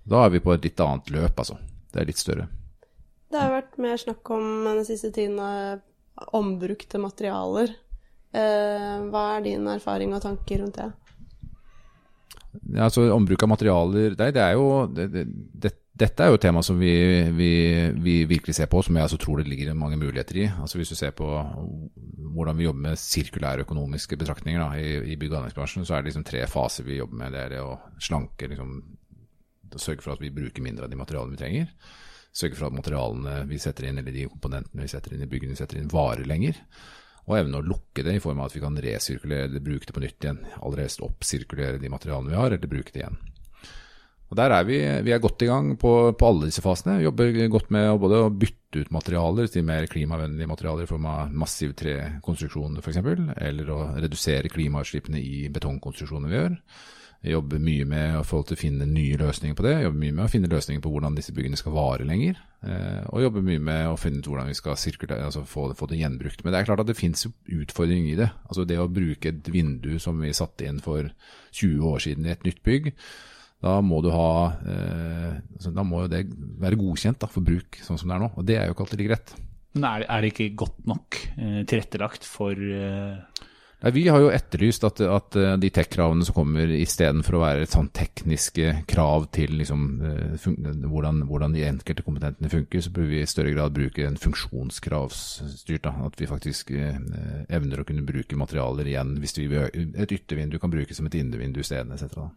Da 0.04 0.26
er 0.26 0.36
vi 0.36 0.44
på 0.44 0.52
et 0.54 0.68
litt 0.68 0.84
annet 0.84 1.10
løp, 1.16 1.32
altså. 1.32 1.56
Det 1.90 2.04
er 2.04 2.12
litt 2.12 2.20
større. 2.20 2.50
Det 3.30 3.38
har 3.38 3.50
vært 3.56 3.78
mer 3.82 3.98
snakk 3.98 4.30
om 4.34 4.66
den 4.66 4.84
siste 4.86 5.10
tiden 5.14 5.40
ombrukte 6.36 7.00
materialer. 7.00 7.72
Eh, 8.30 8.96
hva 9.10 9.24
er 9.36 9.46
din 9.46 9.66
erfaring 9.70 10.14
og 10.14 10.22
tanker 10.22 10.62
rundt 10.62 10.78
det? 10.78 10.90
Altså 12.82 13.06
Ombruk 13.14 13.44
av 13.46 13.50
materialer 13.52 14.16
nei, 14.18 14.30
det 14.34 14.42
er 14.42 14.56
jo, 14.58 14.66
det, 14.90 15.06
det, 15.14 15.70
Dette 16.00 16.24
er 16.24 16.32
jo 16.32 16.38
et 16.38 16.42
tema 16.42 16.62
som 16.64 16.78
vi, 16.80 16.92
vi, 17.36 17.50
vi, 18.00 18.14
virkelig 18.24 18.54
ser 18.56 18.70
på, 18.72 18.80
som 18.82 18.96
jeg 18.96 19.04
altså 19.04 19.18
tror 19.20 19.40
det 19.40 19.50
ligger 19.50 19.74
mange 19.76 19.98
muligheter 20.00 20.38
i. 20.40 20.46
Altså 20.48 20.78
Hvis 20.80 20.94
du 20.94 20.96
ser 20.96 21.12
på 21.12 21.26
hvordan 21.28 22.56
vi 22.56 22.64
jobber 22.64 22.86
med 22.86 23.00
sirkulære 23.02 23.66
økonomiske 23.66 24.16
betraktninger 24.16 24.62
da, 24.62 24.70
i, 24.80 25.12
i 25.12 25.18
bygg- 25.20 25.34
og 25.34 25.42
anleggsbransjen, 25.42 25.84
så 25.84 25.96
er 25.96 26.00
det 26.00 26.10
liksom 26.10 26.24
tre 26.24 26.46
faser 26.48 26.86
vi 26.86 26.96
jobber 26.96 27.20
med. 27.20 27.34
Det 27.34 27.42
er 27.42 27.52
det 27.52 27.60
å 27.66 27.74
slanke, 28.00 28.48
liksom, 28.48 28.78
sørge 29.76 30.06
for 30.06 30.14
at 30.14 30.24
vi 30.24 30.32
bruker 30.32 30.64
mindre 30.64 30.88
av 30.88 30.94
de 30.94 31.02
materialene 31.02 31.36
vi 31.36 31.42
trenger. 31.42 31.68
Sørge 32.30 32.58
for 32.58 32.68
at 32.68 32.76
materialene 32.76 33.42
vi 33.50 33.58
setter 33.58 33.88
inn, 33.88 33.98
eller 33.98 34.14
de 34.14 34.28
komponentene 34.30 34.86
vi 34.86 34.92
setter 34.92 35.16
inn 35.16 35.24
i 35.26 35.30
byggene 35.30 35.56
vi 35.56 35.60
setter 35.60 35.80
inn, 35.80 35.90
varer 35.90 36.28
lenger 36.28 36.58
og 37.30 37.36
evne 37.38 37.60
å 37.60 37.66
lukke 37.66 38.02
det 38.02 38.16
i 38.16 38.22
form 38.22 38.40
av 38.40 38.48
at 38.48 38.56
vi 38.56 38.62
kan 38.62 38.78
resirkulere 38.82 39.46
eller 39.46 39.62
bruke 39.62 39.86
det 39.86 39.94
på 39.94 40.02
nytt 40.02 40.24
igjen. 40.24 40.40
Aller 40.64 40.84
helst 40.84 41.02
oppsirkulere 41.04 41.78
de 41.78 41.90
materialene 41.92 42.32
vi 42.32 42.38
har, 42.40 42.54
eller 42.56 42.70
bruke 42.70 42.94
det 42.94 43.04
igjen. 43.04 43.18
Og 44.30 44.38
Der 44.38 44.52
er 44.54 44.66
vi, 44.66 44.78
vi 45.02 45.10
er 45.10 45.22
godt 45.22 45.42
i 45.42 45.48
gang 45.50 45.72
på, 45.78 45.92
på 46.14 46.26
alle 46.26 46.46
disse 46.46 46.62
fasene. 46.62 47.00
Vi 47.00 47.06
jobber 47.08 47.34
godt 47.50 47.72
med 47.74 47.88
å 47.90 47.98
både 47.98 48.20
bytte 48.30 48.84
ut 48.84 48.92
materialer 48.94 49.50
til 49.50 49.66
mer 49.66 49.88
klimavennlige 49.90 50.50
materialer 50.50 50.86
i 50.86 50.90
form 50.90 51.08
av 51.10 51.34
massiv 51.34 51.74
trekonstruksjon 51.78 52.78
f.eks., 52.78 53.00
eller 53.02 53.72
å 53.74 53.80
redusere 53.98 54.52
klimautslippene 54.52 55.18
i 55.18 55.48
betongkonstruksjoner 55.50 56.30
vi 56.30 56.38
gjør. 56.38 56.56
Jeg 57.20 57.34
jobber 57.34 57.60
mye 57.60 57.84
med 57.84 58.14
å, 58.16 58.22
å 58.24 58.56
finne 58.56 58.86
nye 58.88 59.18
løsninger 59.20 59.56
på 59.56 59.64
det. 59.66 59.74
Jeg 59.74 59.84
jobber 59.90 60.00
mye 60.00 60.14
med 60.16 60.24
å 60.24 60.30
finne 60.32 60.48
løsninger 60.48 60.80
på 60.80 60.92
hvordan 60.92 61.18
disse 61.18 61.34
byggene 61.36 61.58
skal 61.60 61.74
vare 61.74 62.06
lenger. 62.08 62.38
Eh, 62.64 63.02
og 63.12 63.20
jobber 63.26 63.44
mye 63.44 63.60
med 63.60 63.88
å 63.90 63.98
finne 64.00 64.22
ut 64.22 64.28
hvordan 64.30 64.48
vi 64.48 64.56
skal 64.56 64.72
altså 64.72 65.42
få, 65.44 65.66
få, 65.76 65.88
det 65.90 66.00
gjenbrukt. 66.00 66.40
Men 66.40 66.54
det 66.54 66.62
er 66.62 66.70
klart 66.70 66.80
at 66.80 66.88
det 66.88 66.96
finnes 66.96 67.26
utfordringer 67.28 68.14
i 68.14 68.16
det. 68.22 68.30
Altså 68.48 68.64
Det 68.64 68.80
å 68.80 68.88
bruke 68.88 69.34
et 69.34 69.52
vindu 69.52 69.98
som 70.00 70.16
vi 70.24 70.32
satte 70.36 70.64
inn 70.64 70.80
for 70.80 71.12
20 71.60 71.92
år 71.92 72.00
siden 72.06 72.24
i 72.24 72.32
et 72.32 72.48
nytt 72.48 72.64
bygg, 72.64 72.88
da 73.60 73.76
må 73.84 74.00
ha 74.08 74.32
eh, 74.64 75.34
altså 75.58 75.74
Da 75.76 75.84
må 75.84 76.06
det 76.08 76.22
være 76.62 76.80
godkjent 76.80 77.20
da, 77.20 77.28
for 77.28 77.44
bruk 77.44 77.82
sånn 77.84 78.00
som 78.00 78.08
det 78.08 78.16
er 78.16 78.24
nå. 78.24 78.32
Og 78.32 78.48
det 78.48 78.56
er 78.56 78.64
jo 78.64 78.78
ikke 78.78 78.86
alltid 78.88 79.04
rett. 79.12 79.36
Men 79.76 79.90
er 80.00 80.24
det 80.24 80.32
ikke 80.32 80.54
godt 80.64 80.80
nok 80.88 81.20
eh, 81.36 81.60
tilrettelagt 81.68 82.24
for 82.24 82.56
eh 82.56 83.39
Nei, 83.80 83.92
Vi 83.96 84.02
har 84.12 84.20
jo 84.20 84.28
etterlyst 84.28 84.84
at, 84.84 85.00
at 85.00 85.36
eh, 85.40 85.54
de 85.60 85.70
tech-kravene 85.72 86.26
som 86.26 86.36
kommer 86.36 86.68
istedenfor 86.74 87.38
å 87.38 87.42
være 87.44 87.64
et 87.64 87.72
sånn 87.72 87.88
tekniske 87.96 88.74
krav 88.90 89.30
til 89.32 89.54
liksom, 89.56 89.86
eh, 90.04 90.48
hvordan, 90.84 91.22
hvordan, 91.30 91.56
de 91.56 91.64
enkelte 91.64 92.04
kompetentene 92.04 92.52
funker, 92.52 92.84
så 92.84 92.92
bør 92.92 93.08
vi 93.08 93.22
i 93.22 93.30
større 93.30 93.54
grad 93.54 93.76
bruke 93.76 94.04
en 94.04 94.20
funksjonskravsstyrt. 94.20 95.88
At 95.88 96.20
vi 96.20 96.28
faktisk 96.28 96.74
eh, 96.76 97.00
evner 97.48 97.80
å 97.80 97.88
kunne 97.88 98.04
bruke 98.04 98.36
materialer 98.36 98.92
igjen 98.92 99.16
hvis 99.22 99.38
vi, 99.40 99.48
et 99.56 100.12
yttervindu 100.18 100.60
kan 100.60 100.72
brukes 100.72 101.00
som 101.00 101.08
et 101.08 101.16
innevindu 101.22 101.64
isteden 101.64 101.96
etc. 101.96 102.28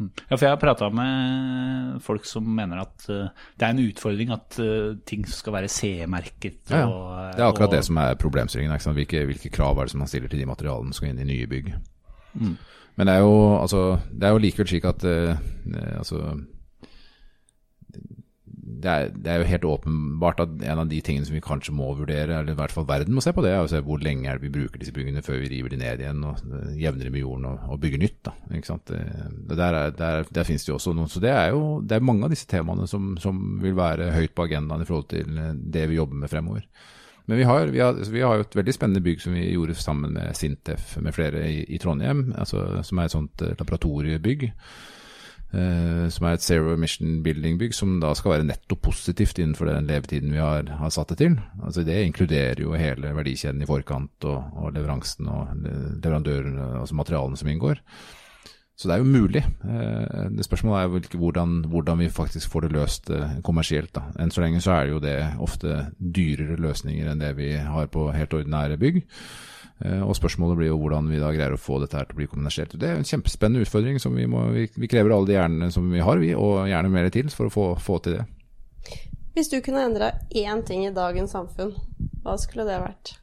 Ja, 0.00 0.36
for 0.36 0.46
jeg 0.46 0.52
har 0.54 0.60
prata 0.60 0.88
med 0.94 2.00
folk 2.04 2.24
som 2.28 2.46
mener 2.56 2.82
at 2.82 3.06
uh, 3.10 3.28
det 3.58 3.66
er 3.66 3.74
en 3.74 3.82
utfordring 3.84 4.32
at 4.34 4.58
uh, 4.62 4.96
ting 5.06 5.26
skal 5.28 5.54
være 5.58 5.68
CE-merket. 5.72 6.62
Ja, 6.70 6.84
ja. 6.86 7.26
Det 7.34 7.44
er 7.44 7.48
akkurat 7.50 7.68
og, 7.68 7.76
det 7.76 7.84
som 7.86 8.00
er 8.00 8.18
problemstillingen. 8.20 8.94
Hvilke, 8.96 9.24
hvilke, 9.28 9.52
krav 9.52 9.78
er 9.78 9.88
det 9.88 9.94
som 9.94 10.04
man 10.04 10.10
stiller 10.10 10.32
til 10.32 10.40
de 10.40 10.48
materialene 10.48 10.94
som 10.94 11.02
skal 11.02 11.12
inn 11.12 11.24
i 11.24 11.28
nye 11.32 11.50
bygg. 11.50 11.74
Mm. 12.34 12.56
Men 12.96 13.08
det 13.08 13.16
er 13.16 13.26
jo, 13.26 13.36
altså, 13.60 13.84
det 14.12 14.28
er 14.28 14.34
jo 14.34 14.42
likevel 14.46 14.72
slik 14.72 14.88
at 14.88 15.04
uh, 15.04 15.36
altså, 15.98 16.24
det 18.82 18.90
er, 18.90 19.10
det 19.12 19.30
er, 19.30 19.40
jo 19.42 19.48
helt 19.50 19.66
åpenbart 19.68 20.42
at 20.44 20.52
en 20.62 20.82
av 20.82 20.90
de 20.90 21.00
tingene 21.04 21.26
som 21.26 21.34
vi 21.34 21.42
kanskje 21.44 21.74
må 21.76 21.88
vurdere, 21.98 22.38
eller 22.40 22.54
i 22.54 22.58
hvert 22.58 22.74
fall 22.74 22.86
verden 22.88 23.16
må 23.16 23.24
se 23.24 23.32
på 23.36 23.42
det, 23.44 23.52
er 23.54 23.64
å 23.64 23.70
se 23.70 23.80
hvor 23.84 24.02
lenge 24.02 24.36
vi 24.42 24.52
bruker 24.52 24.80
disse 24.80 24.94
byggene 24.96 25.24
før 25.26 25.40
vi 25.42 25.50
river 25.52 25.72
de 25.72 25.80
ned 25.80 26.04
igjen 26.04 26.22
og 26.28 26.40
uh, 26.46 26.70
jevner 26.78 27.08
dem 27.08 27.18
i 27.18 27.24
jorden 27.24 27.48
og, 27.50 27.66
og, 27.66 27.80
bygger 27.82 28.02
nytt. 28.02 28.20
Da, 28.28 28.34
ikke 28.56 28.70
sant? 28.70 28.92
Det, 28.92 29.56
der, 29.56 29.78
er, 29.80 29.96
der, 29.96 30.30
der, 30.30 30.46
finnes 30.48 30.64
det 30.66 30.72
jo 30.72 30.78
også 30.78 30.94
noen. 30.96 31.10
Så 31.12 31.22
det 31.24 31.34
er 31.34 31.50
jo 31.54 31.80
det 31.82 31.98
er 31.98 32.06
mange 32.06 32.26
av 32.26 32.34
disse 32.34 32.48
temaene 32.50 32.86
som, 32.90 33.12
som, 33.20 33.42
vil 33.60 33.76
være 33.78 34.12
høyt 34.14 34.36
på 34.36 34.46
agendaen 34.46 34.84
i 34.84 34.88
forhold 34.88 35.10
til 35.12 35.40
eh, 35.40 35.52
det 35.76 35.86
vi 35.90 35.98
jobber 35.98 36.22
med 36.22 36.32
fremover. 36.32 36.64
Men 37.30 37.38
vi 37.38 37.46
har, 37.46 37.68
vi, 37.70 37.82
har, 37.82 37.98
vi 38.10 38.22
har, 38.24 38.38
jo 38.38 38.46
et 38.46 38.56
veldig 38.58 38.72
spennende 38.74 39.04
bygg 39.04 39.20
som 39.22 39.36
vi 39.36 39.44
gjorde 39.52 39.76
sammen 39.78 40.16
med 40.16 40.36
Sintef 40.38 40.96
med 41.04 41.14
flere 41.14 41.44
i, 41.46 41.60
i 41.68 41.78
Trondheim, 41.78 42.30
altså, 42.38 42.82
som 42.86 42.98
er 42.98 43.10
et 43.10 43.14
sånt 43.14 43.44
eh, 43.46 43.54
laboratoriebygg. 43.60 44.48
Uh, 45.50 46.06
som 46.14 46.28
er 46.28 46.36
et 46.36 46.44
zero 46.44 46.70
emission 46.76 47.16
building-bygg, 47.24 47.72
som 47.74 47.96
da 47.98 48.12
skal 48.14 48.36
være 48.36 48.46
netto 48.46 48.76
positivt 48.78 49.40
innenfor 49.42 49.66
den 49.66 49.88
levetiden 49.88 50.30
vi 50.30 50.38
har, 50.38 50.68
har, 50.78 50.92
satt 50.94 51.10
det 51.10 51.18
til. 51.24 51.34
Altså 51.58 51.82
Det 51.82 51.96
inkluderer 52.04 52.62
jo 52.62 52.76
hele 52.78 53.10
verdikjeden 53.16 53.64
i 53.64 53.66
forkant 53.66 54.28
og, 54.30 54.44
og 54.54 54.70
leveransen 54.76 55.26
og 55.26 55.50
leverandørene, 55.64 56.68
altså 56.84 56.94
materialene 56.94 57.40
som 57.40 57.50
inngår. 57.50 57.82
Så 58.78 58.88
det 58.88 58.94
er 58.94 59.02
jo 59.02 59.10
mulig. 59.10 59.42
Uh, 59.66 60.30
det 60.30 60.46
Spørsmålet 60.46 60.78
er 60.78 60.86
jo 60.86 61.18
hvordan, 61.18 61.58
hvordan, 61.66 61.98
vi 61.98 62.08
faktisk 62.14 62.54
får 62.54 62.68
det 62.68 62.72
løst 62.78 63.10
uh, 63.10 63.40
kommersielt. 63.42 63.90
da. 63.98 64.06
Enn 64.22 64.30
så 64.30 64.46
lenge 64.46 64.62
så 64.62 64.76
er 64.76 64.86
det 64.86 64.94
jo 64.94 65.02
det 65.02 65.18
ofte 65.42 65.80
dyrere 65.98 66.62
løsninger 66.62 67.10
enn 67.10 67.20
det 67.26 67.34
vi 67.42 67.56
har 67.58 67.90
på 67.90 68.12
helt 68.14 68.38
ordinære 68.38 68.78
bygg. 68.78 69.02
Eh, 69.80 70.02
og 70.04 70.12
spørsmålet 70.18 70.58
blir 70.58 70.68
jo 70.68 70.76
hvordan 70.80 71.06
vi 71.08 71.20
da 71.22 71.30
greier 71.32 71.54
å 71.56 71.60
få 71.60 71.78
dette 71.80 71.96
her 71.96 72.08
til 72.08 72.18
å 72.18 72.20
bli 72.20 72.28
kommunisert. 72.28 72.74
Det 72.76 72.88
er 72.88 72.98
en 73.00 73.08
kjempespennende 73.08 73.64
utfordring 73.64 73.96
som 74.02 74.16
vi, 74.16 74.26
må, 74.28 74.42
vi, 74.52 74.66
vi 74.76 74.90
krever 74.90 75.14
alle 75.14 75.30
de 75.30 75.38
hjernene 75.38 75.70
som 75.72 75.86
vi 75.92 76.02
har, 76.04 76.20
vi, 76.20 76.34
og 76.36 76.68
gjerne 76.68 76.92
mer 76.92 77.08
til 77.14 77.32
for 77.32 77.48
å 77.48 77.54
få, 77.54 77.66
få 77.80 77.98
til 78.04 78.18
det. 78.18 78.26
Hvis 79.36 79.50
du 79.52 79.60
kunne 79.64 79.86
endra 79.86 80.12
én 80.36 80.60
ting 80.66 80.84
i 80.84 80.92
dagens 80.92 81.32
samfunn, 81.32 81.72
hva 82.24 82.36
skulle 82.40 82.66
det 82.68 82.80
vært? 82.82 83.14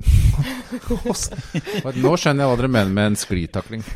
Nå 2.00 2.16
skjønner 2.16 2.46
jeg 2.46 2.48
hva 2.48 2.56
dere 2.56 2.72
mener 2.72 2.92
med 2.96 3.12
en 3.12 3.20
sklitakling. 3.20 3.84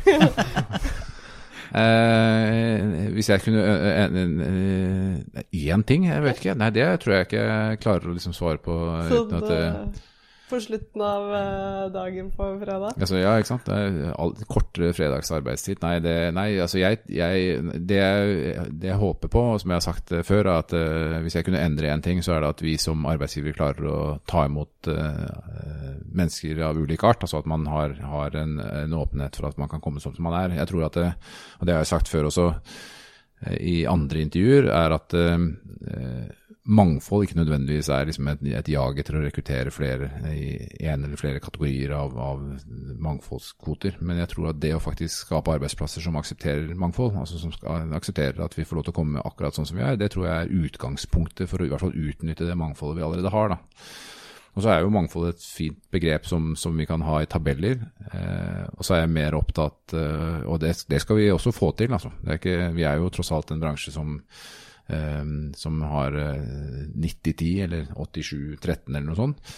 Eh, 1.75 3.11
hvis 3.11 3.27
jeg 3.27 3.41
kunne 3.43 3.59
Én 3.59 4.15
eh, 4.15 4.23
eh, 5.43 5.51
eh, 5.51 5.81
ting? 5.83 6.07
Jeg 6.07 6.23
vet 6.23 6.39
ikke. 6.39 6.55
Nei, 6.55 6.71
det 6.71 6.87
tror 7.03 7.17
jeg 7.17 7.27
ikke 7.27 7.41
jeg 7.41 7.81
klarer 7.83 8.07
å 8.07 8.15
liksom 8.15 8.31
svare 8.37 8.61
på. 8.63 8.71
Uten 9.09 9.35
at, 9.35 9.43
det, 9.49 9.59
på 10.49 10.59
slutten 10.61 11.01
av 11.01 11.23
uh, 11.31 11.91
dagen 11.93 12.29
på 12.35 12.47
fredag? 12.61 12.93
Altså, 12.99 13.17
ja, 13.17 13.33
ikke 13.39 13.49
sant. 13.49 13.69
All, 13.71 14.33
kortere 14.49 14.91
fredags 14.95 15.31
arbeidstid. 15.33 15.81
Nei, 15.81 15.97
det, 16.03 16.13
nei 16.37 16.47
altså 16.61 16.79
jeg, 16.81 17.01
jeg 17.09 17.57
det, 17.73 18.01
det, 18.69 18.91
jeg 18.91 18.99
håper 19.01 19.31
på, 19.33 19.43
som 19.61 19.73
jeg 19.73 19.81
har 19.81 19.85
sagt 19.85 20.13
uh, 20.13 20.21
før, 20.27 20.51
at 20.53 20.75
uh, 20.77 21.17
hvis 21.25 21.39
jeg 21.39 21.47
kunne 21.47 21.63
endre 21.65 21.89
én 21.93 22.05
ting, 22.05 22.21
så 22.25 22.35
er 22.35 22.45
det 22.45 22.53
at 22.53 22.65
vi 22.65 22.75
som 22.81 23.07
arbeidsgivere 23.09 23.57
klarer 23.57 23.89
å 23.89 23.99
ta 24.29 24.45
imot 24.49 24.73
mennesker 24.85 26.59
av 26.67 26.77
ulik 26.77 27.01
art. 27.07 27.23
Altså 27.25 27.39
at 27.41 27.47
man 27.49 27.65
har, 27.69 27.95
har 28.05 28.35
en, 28.37 28.59
en, 28.61 28.93
åpenhet 28.93 29.39
for 29.39 29.49
at 29.49 29.57
man 29.61 29.71
kan 29.71 29.81
komme 29.81 30.03
som 30.03 30.13
man 30.21 30.37
er. 30.37 30.59
Jeg 30.59 30.69
tror 30.69 30.85
at 30.87 30.99
det, 30.99 31.07
og 31.59 31.65
det 31.65 31.73
har 31.73 31.81
jeg 31.81 31.93
sagt 31.95 32.11
før 32.11 32.29
også 32.29 32.51
i 33.65 33.79
andre 33.89 34.21
intervjuer, 34.25 34.69
er 34.69 34.93
at 34.95 35.15
mangfold 36.65 37.27
ikke 37.27 37.37
nødvendigvis 37.37 37.89
er 37.93 38.07
liksom 38.09 38.29
et, 38.31 38.41
et 38.57 38.69
jag 38.73 38.99
etter 38.99 39.17
å 39.19 39.21
rekruttere 39.21 39.73
flere 39.73 40.07
i 40.31 40.55
en 40.89 41.05
eller 41.05 41.19
flere 41.19 41.41
kategorier 41.43 41.93
av, 41.93 42.15
av, 42.17 42.41
mangfoldskvoter. 43.05 43.99
Men 44.01 44.23
jeg 44.23 44.31
tror 44.33 44.49
at 44.49 44.61
det 44.63 44.73
å 44.73 44.81
faktisk 44.81 45.27
skape 45.27 45.53
arbeidsplasser 45.53 46.01
som 46.01 46.17
aksepterer 46.17 46.73
mangfold, 46.79 47.13
altså 47.21 47.37
som 47.41 47.53
aksepterer 47.93 48.41
at 48.45 48.57
vi 48.57 48.65
får 48.65 48.79
lov 48.79 48.87
til 48.87 48.95
å 48.95 48.97
komme 48.97 49.27
akkurat 49.29 49.57
sånn 49.57 49.69
som 49.69 49.77
vi 49.77 49.85
er, 49.85 49.99
det 50.01 50.09
tror 50.15 50.27
jeg 50.29 50.41
er 50.41 50.65
utgangspunktet 50.65 51.51
for 51.51 51.61
å 51.61 51.69
i 51.69 51.71
hvert 51.73 51.85
fall 51.85 52.03
utnytte 52.09 52.49
det 52.49 52.57
mangfoldet 52.57 52.99
vi 52.99 53.07
allerede 53.07 53.33
har. 53.35 53.55
da. 53.55 53.87
Og 54.55 54.63
så 54.63 54.71
er 54.71 54.81
jo 54.81 54.91
mangfold 54.95 55.33
et 55.33 55.41
fint 55.43 55.79
begrep 55.91 56.27
som, 56.29 56.53
som 56.55 56.77
vi 56.79 56.87
kan 56.87 57.01
ha 57.03 57.19
i 57.21 57.27
tabeller. 57.29 57.81
Eh, 58.07 58.61
og 58.71 58.85
så 58.87 58.95
er 58.95 59.01
jeg 59.03 59.15
mer 59.17 59.35
opptatt, 59.35 59.93
eh, 59.93 60.45
og 60.47 60.61
det, 60.63 60.77
det, 60.89 61.01
skal 61.03 61.19
vi 61.19 61.31
også 61.31 61.51
få 61.53 61.73
til. 61.75 61.91
altså. 61.93 62.13
Er 62.23 62.39
ikke, 62.39 62.69
vi 62.73 62.87
er 62.87 63.01
jo 63.01 63.11
tross 63.11 63.33
alt 63.35 63.51
en 63.51 63.59
bransje 63.61 63.91
som 63.93 64.15
som 65.57 65.79
har 65.81 66.13
90-10 66.13 67.45
eh, 67.45 67.63
eller 67.65 67.87
87-13 67.95 68.91
eller 68.91 69.07
noe 69.07 69.17
sånt. 69.17 69.55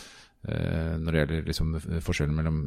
Uh, 0.48 0.94
når 1.02 1.12
det 1.12 1.20
gjelder 1.20 1.48
liksom 1.50 1.72
forskjellen 2.06 2.36
mellom 2.38 2.60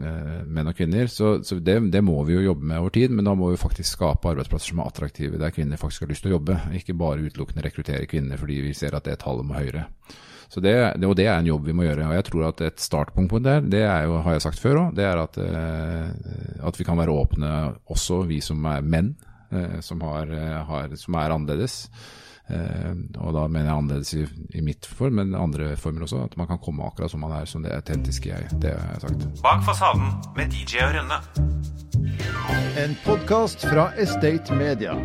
menn 0.53 0.69
og 0.69 0.75
kvinner. 0.77 1.07
Så, 1.09 1.39
så 1.47 1.57
det, 1.65 1.79
det, 1.95 2.03
må 2.05 2.19
vi 2.29 2.35
jo 2.35 2.43
jobbe 2.51 2.67
med 2.67 2.83
over 2.83 2.93
tid, 2.93 3.15
men 3.15 3.25
da 3.25 3.33
må 3.39 3.49
vi 3.53 3.61
faktisk 3.63 3.95
skape 3.95 4.35
arbeidsplasser 4.35 4.75
som 4.75 4.83
er 4.83 4.91
attraktive, 4.91 5.41
der 5.41 5.55
kvinner 5.55 5.81
faktisk 5.81 6.05
har 6.05 6.11
lyst 6.11 6.27
til 6.27 6.35
å 6.35 6.37
jobbe. 6.37 6.59
Ikke 6.77 6.99
bare 6.99 7.25
utelukkende 7.25 7.65
rekruttere 7.65 8.11
kvinner 8.11 8.43
fordi 8.43 8.59
vi 8.67 8.75
ser 8.77 8.99
at 8.99 9.09
det 9.09 9.17
tallet 9.23 9.49
må 9.49 9.57
høyere. 9.57 9.87
Så 10.51 10.59
det, 10.59 10.75
og 11.07 11.15
det 11.15 11.29
er 11.29 11.37
en 11.39 11.47
jobb 11.47 11.69
vi 11.69 11.75
må 11.79 11.85
gjøre. 11.87 12.09
Og 12.11 12.17
jeg 12.17 12.27
tror 12.27 12.49
at 12.49 12.61
et 12.67 12.83
startpunkt 12.83 13.31
på 13.31 13.39
det, 13.39 13.47
der, 13.47 13.67
det 13.71 13.83
er 13.87 14.09
jo, 14.11 14.17
har 14.25 14.35
jeg 14.35 14.45
sagt 14.49 14.63
før 14.63 14.81
òg, 14.81 14.97
det 14.99 15.05
er 15.07 15.21
at, 15.23 15.39
eh, 15.39 16.65
at, 16.67 16.81
vi 16.81 16.87
kan 16.87 16.99
være 16.99 17.15
åpne 17.15 17.51
også, 17.95 18.25
vi 18.27 18.41
som 18.43 18.67
er 18.67 18.83
menn, 18.83 19.13
eh, 19.55 19.79
som, 19.87 20.03
har, 20.03 20.33
har, 20.67 20.97
som 20.99 21.19
er 21.23 21.37
annerledes. 21.37 21.85
Og 22.51 23.35
da 23.37 23.47
mener 23.47 23.69
jeg 23.69 23.77
annerledes 23.77 24.15
i, 24.15 24.25
i, 24.59 24.63
mitt 24.65 24.87
form, 24.87 25.21
men 25.21 25.35
andre 25.39 25.75
former 25.81 26.07
også. 26.07 26.25
At 26.31 26.37
man 26.41 26.49
kan 26.51 26.61
komme 26.63 26.87
akkurat 26.87 27.13
som 27.13 27.23
man 27.25 27.35
er, 27.37 27.49
som 27.51 27.63
det 27.63 27.75
autentiske 27.77 28.33
jeg. 28.33 28.51
Det 28.63 28.75
har 28.75 28.95
jeg 28.97 29.05
sagt. 29.07 29.27
Bak 29.45 29.65
fasaden 29.67 30.13
med 30.37 30.53
DJ 30.55 30.85
og 30.87 30.95
Rønne. 30.99 31.21
En 32.81 32.97
podkast 33.05 33.67
fra 33.67 33.91
Estate 33.99 34.57
Media. 34.57 34.97